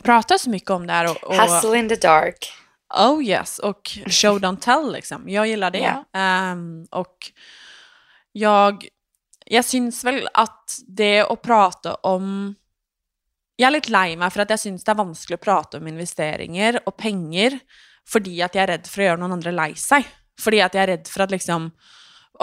[0.04, 1.12] prata så mycket om det här.
[1.12, 2.54] Och, och, Hustle in the dark.
[2.98, 5.30] Oh yes, och show don't tell liksom.
[5.30, 5.80] Jag gillar det.
[6.14, 6.20] Ja.
[6.20, 7.18] Ehm, och
[8.32, 8.88] jag,
[9.46, 12.56] jag syns väl at det å prate om
[13.56, 15.88] Jeg er litt lei meg for at jeg syns det er vanskelig å prate om
[15.88, 17.56] investeringer og penger
[18.06, 20.06] fordi at jeg er redd for å gjøre noen andre lei seg.
[20.41, 21.72] Fordi at jeg er redd for at liksom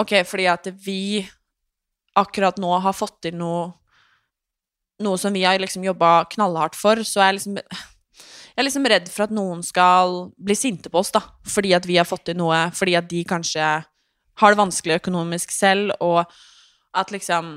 [0.00, 1.20] Ok, fordi at vi
[2.16, 3.74] akkurat nå har fått til noe
[5.02, 7.58] noe som vi har liksom jobba knallhardt for, så er jeg liksom
[8.52, 11.22] jeg er liksom redd for at noen skal bli sinte på oss, da.
[11.48, 13.68] Fordi at vi har fått til noe, fordi at de kanskje
[14.40, 16.28] har det vanskelig økonomisk selv, og
[16.92, 17.54] at liksom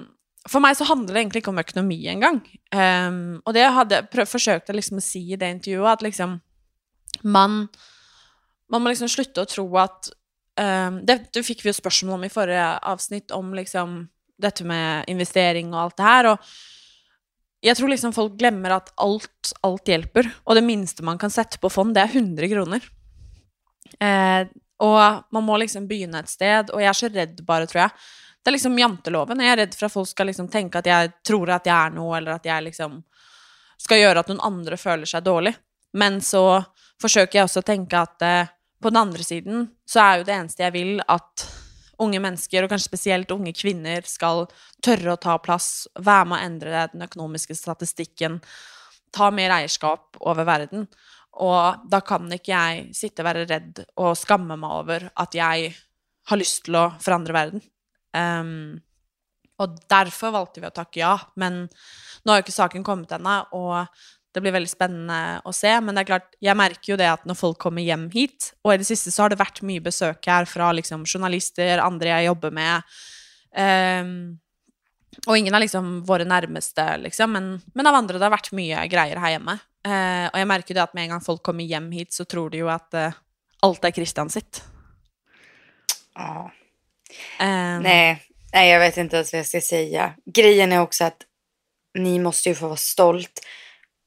[0.49, 2.41] For meg så handler det egentlig ikke om økonomi engang.
[2.69, 6.39] Um, og det hadde jeg prøv, forsøkt å liksom si i det intervjuet, at liksom
[7.23, 7.65] man
[8.65, 10.07] Man må liksom slutte å tro at
[10.57, 13.99] um, det, det fikk vi jo spørsmål om i forrige avsnitt, om liksom
[14.41, 16.29] dette med investering og alt det her.
[16.31, 16.49] og
[17.65, 21.61] jeg tror liksom folk glemmer at alt, alt hjelper, og det minste man kan sette
[21.61, 22.89] på fond, det er 100 kroner.
[24.01, 24.49] Uh,
[24.85, 27.95] og man må liksom begynne et sted, og jeg er så redd bare, tror jeg.
[28.45, 29.39] Det är liksom janteloven.
[29.39, 31.89] Jag är rädd för att folk ska liksom tänka att jag tror att jag är
[31.89, 33.03] något eller att jag liksom
[33.77, 35.55] ska göra att någon andra känner sig dålig.
[35.93, 36.63] Men så
[37.01, 38.43] försöker jag också tänka att eh,
[38.81, 41.55] på den andra sidan så är ju det enda jag vill att
[41.97, 44.47] unga människor och kanske speciellt unga kvinnor ska
[44.81, 48.41] törra att ta plats, vara med och ändra den ekonomiska statistiken?
[49.15, 50.87] ta mer ägarskap över världen.
[51.31, 55.73] Och då kan inte jag sitta och vara rädd och skamma mig över att jag
[56.25, 57.61] har lust att förändra världen.
[58.15, 58.81] Um, Ehm,
[59.61, 61.15] og derfor valgte vi å takke ja.
[61.39, 61.65] Men
[62.23, 63.85] nå har jo ikke saken kommet ennå, og
[64.35, 65.71] det blir veldig spennende å se.
[65.79, 68.73] Men det er klart, jeg merker jo det at når folk kommer hjem hit, og
[68.73, 72.31] i det siste så har det vært mye besøk her fra liksom journalister, andre jeg
[72.31, 72.97] jobber med,
[73.55, 74.35] Um,
[75.29, 78.81] og ingen av liksom våre nærmeste, liksom, men, men av andre det har vært mye
[78.91, 79.53] greier her hjemme.
[79.87, 82.51] Uh, og jeg merker det at med en gang folk kommer hjem hit, så tror
[82.51, 83.15] de jo at uh,
[83.63, 84.59] alt er Christian sitt.
[86.19, 86.49] Ja.
[87.39, 88.21] Ehm, Nej,
[88.53, 90.13] nej, jag vet inte ens vad jag ska säga.
[90.33, 91.17] Grejen är också att
[91.97, 93.39] ni måste ju få vara stolt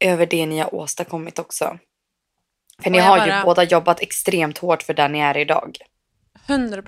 [0.01, 1.79] över det ni har åstadkommit också.
[2.83, 5.37] För ni Och jag har bara- ju båda jobbat extremt hårt för där ni är
[5.37, 5.77] idag.
[6.47, 6.83] 100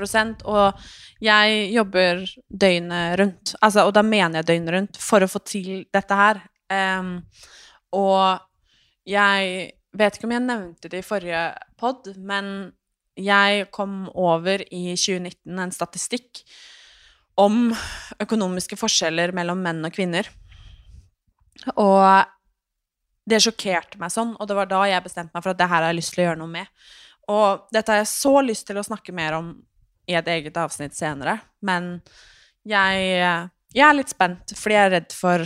[0.45, 0.73] og
[1.21, 5.85] jeg jobber døgnet rundt, altså, og da mener jeg døgnet rundt, for å få til
[5.93, 6.41] dette her.
[6.73, 7.21] Em,
[7.93, 8.39] og
[9.05, 11.43] jeg vet ikke om jeg nevnte det i forrige
[11.79, 12.73] pod, men
[13.21, 16.43] jeg kom over i 2019 en statistikk
[17.41, 17.71] om
[18.21, 20.29] økonomiske forskjeller mellom menn og kvinner.
[21.77, 22.27] Og
[23.31, 25.85] det sjokkerte meg sånn, og det var da jeg bestemte meg for at det her
[25.85, 26.85] har jeg lyst til å gjøre noe med.
[27.31, 29.53] Og dette har jeg så lyst til å snakke mer om
[30.11, 32.01] i et eget avsnitt senere, men
[32.67, 33.05] jeg,
[33.77, 35.45] jeg er litt spent, fordi jeg er redd for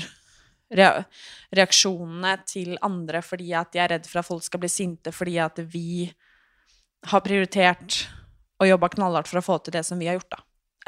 [0.75, 1.03] rea
[1.55, 5.37] reaksjonene til andre, fordi at jeg er redd for at folk skal bli sinte, fordi
[5.43, 6.09] at vi
[7.05, 8.09] har prioriterat
[8.59, 10.37] att jobba knallhårt för att få till det som vi har gjort, Då.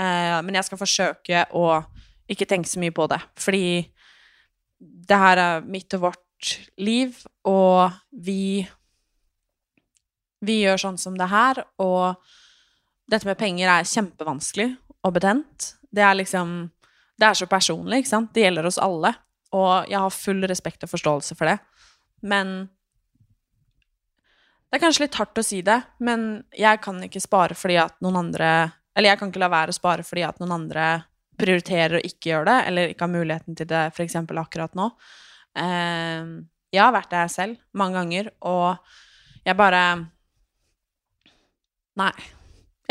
[0.03, 1.87] Eh, men jag ska försöka att
[2.27, 3.53] inte tänka så mycket på det, för
[5.07, 8.69] det här är mitt och vårt liv, och vi
[10.41, 11.64] vi gör sånt som det här.
[11.77, 12.23] Och
[13.07, 15.77] detta med pengar är jättevanskligt och betänt.
[15.91, 16.71] Det är liksom
[17.17, 18.12] Det är så personligt.
[18.33, 19.14] Det gäller oss alla.
[19.51, 21.59] Och jag har full respekt och förståelse för det.
[22.23, 22.69] Men
[24.77, 25.74] det er kanskje litt hardt å si det,
[26.05, 28.49] men jeg kan ikke spare fordi at noen andre
[28.93, 30.85] Eller jeg kan ikke la være å spare fordi at noen andre
[31.41, 34.18] prioriterer å ikke gjøre det, eller ikke har muligheten til det f.eks.
[34.20, 34.91] akkurat nå.
[35.57, 36.35] Ehm,
[36.68, 38.77] jeg har vært der selv mange ganger, og
[39.49, 39.83] jeg bare
[41.97, 42.12] Nei.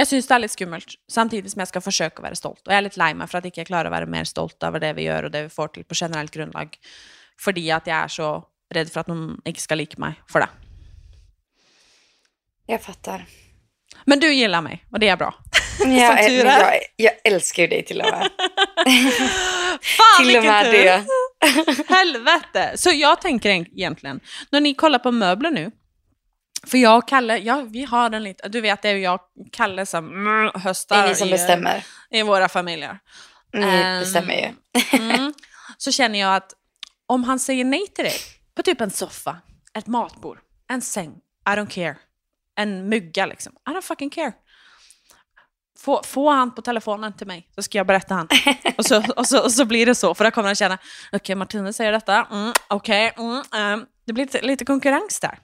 [0.01, 2.65] Jeg syns det er litt skummelt, samtidig som jeg skal forsøke å være stolt.
[2.65, 4.57] Og jeg er litt lei meg for at jeg ikke klarer å være mer stolt
[4.65, 6.77] over det vi gjør, og det vi får til på generelt grunnlag,
[7.37, 8.35] fordi at jeg er så
[8.73, 10.64] redd for at noen ikke skal like meg for det.
[12.65, 13.25] Jag fattar.
[14.05, 15.35] Men du gillar mig, och det är bra.
[15.77, 16.59] Som tur men är.
[16.59, 18.29] jag, jag älskar ju dig till och med.
[19.81, 20.83] Fan till och med tur!
[20.83, 21.05] det.
[21.95, 22.71] Helvete!
[22.77, 25.71] Så jag tänker egentligen, när ni kollar på möbler nu,
[26.67, 29.21] för jag och Kalle, ja, vi har en liten, du vet det är jag och
[29.51, 31.83] Kalle som mm, Det höstar är ni som i, bestämmer.
[32.09, 32.99] i våra familjer.
[33.53, 34.53] Ni Ehm, bestämmer ju.
[34.99, 35.33] Mm.
[35.77, 36.53] Så känner jag att
[37.07, 38.17] om han säger nej till dig
[38.55, 39.37] på typ en soffa,
[39.77, 40.39] ett matbord,
[40.69, 41.11] en säng,
[41.47, 41.95] I don't care.
[42.55, 44.31] En mygga liksom, I don't fucking care.
[45.79, 48.27] Få, få han på telefonen till mig så ska jag berätta han.
[48.77, 50.77] Och så, och så, och så blir det så, för då kommer han känna,
[51.11, 55.39] okej Martina säger detta, mm, okej, mm, ehm." det blir lite, lite konkurrens där.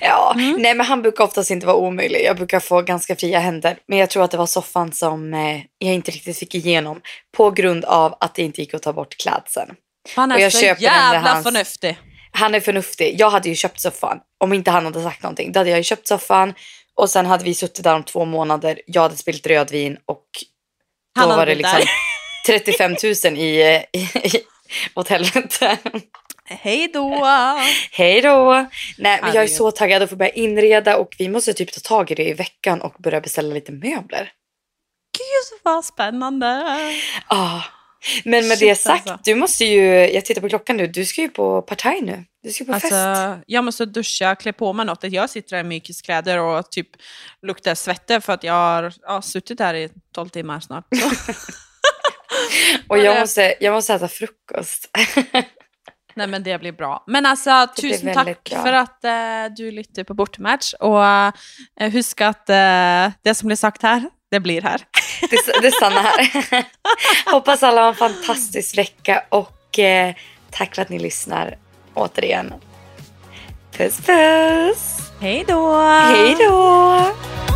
[0.00, 0.56] Ja, Mm.
[0.62, 2.24] nej men han brukar oftast inte vara omöjlig.
[2.24, 3.78] Jag brukar få ganska fria händer.
[3.88, 7.00] Men jag tror att det var soffan som eh, jag inte riktigt fick igenom.
[7.36, 9.74] På grund av att det inte gick att ta bort klädseln.
[10.16, 11.98] Han är så jävla hans- förnuftig.
[12.36, 13.20] Han är förnuftig.
[13.20, 14.20] Jag hade ju köpt soffan.
[14.38, 15.52] Om inte han hade sagt någonting.
[15.52, 16.54] Då hade jag ju köpt soffan.
[16.94, 18.80] Och sen hade vi suttit där om två månader.
[18.86, 20.26] Jag hade spilt rödvin och
[21.14, 21.80] då Han var det liksom
[22.46, 22.98] 35 000
[23.38, 23.60] i,
[23.92, 24.42] i, i
[24.94, 25.78] åt helvete.
[26.44, 27.26] Hej då!
[27.90, 28.66] Hej då!
[28.98, 31.80] Nej, men jag är så taggad att få börja inreda och vi måste typ ta
[31.80, 34.32] tag i det i veckan och börja beställa lite möbler.
[35.18, 36.64] Gud vad spännande!
[37.26, 37.60] Ah.
[38.24, 39.30] Men med Shit, det sagt, alltså.
[39.30, 42.24] du måste ju, jag tittar på klockan nu, du ska ju på partaj nu.
[42.42, 42.92] Du ska på fest.
[42.92, 45.04] Alltså, jag måste duscha, klä på mig något.
[45.04, 46.88] Jag sitter här i mjukiskläder och typ
[47.42, 50.84] luktar svette för att jag har ja, suttit här i 12 timmar snart.
[52.88, 54.90] Och jag måste, jag måste äta frukost.
[56.14, 57.04] Nej men det blir bra.
[57.06, 58.62] Men alltså tusen tack bra.
[58.62, 60.72] för att eh, du lyssnade på Bortamatch.
[60.72, 64.80] Och eh, husk att eh, det som blir sagt här, det blir här.
[65.30, 66.64] det, det stannar här.
[67.32, 70.14] Hoppas alla har en fantastisk vecka och eh,
[70.50, 71.58] tack för att ni lyssnar
[71.94, 72.54] återigen.
[73.72, 75.12] Puss puss!
[75.20, 75.78] Hej då!
[75.82, 77.55] Hej då!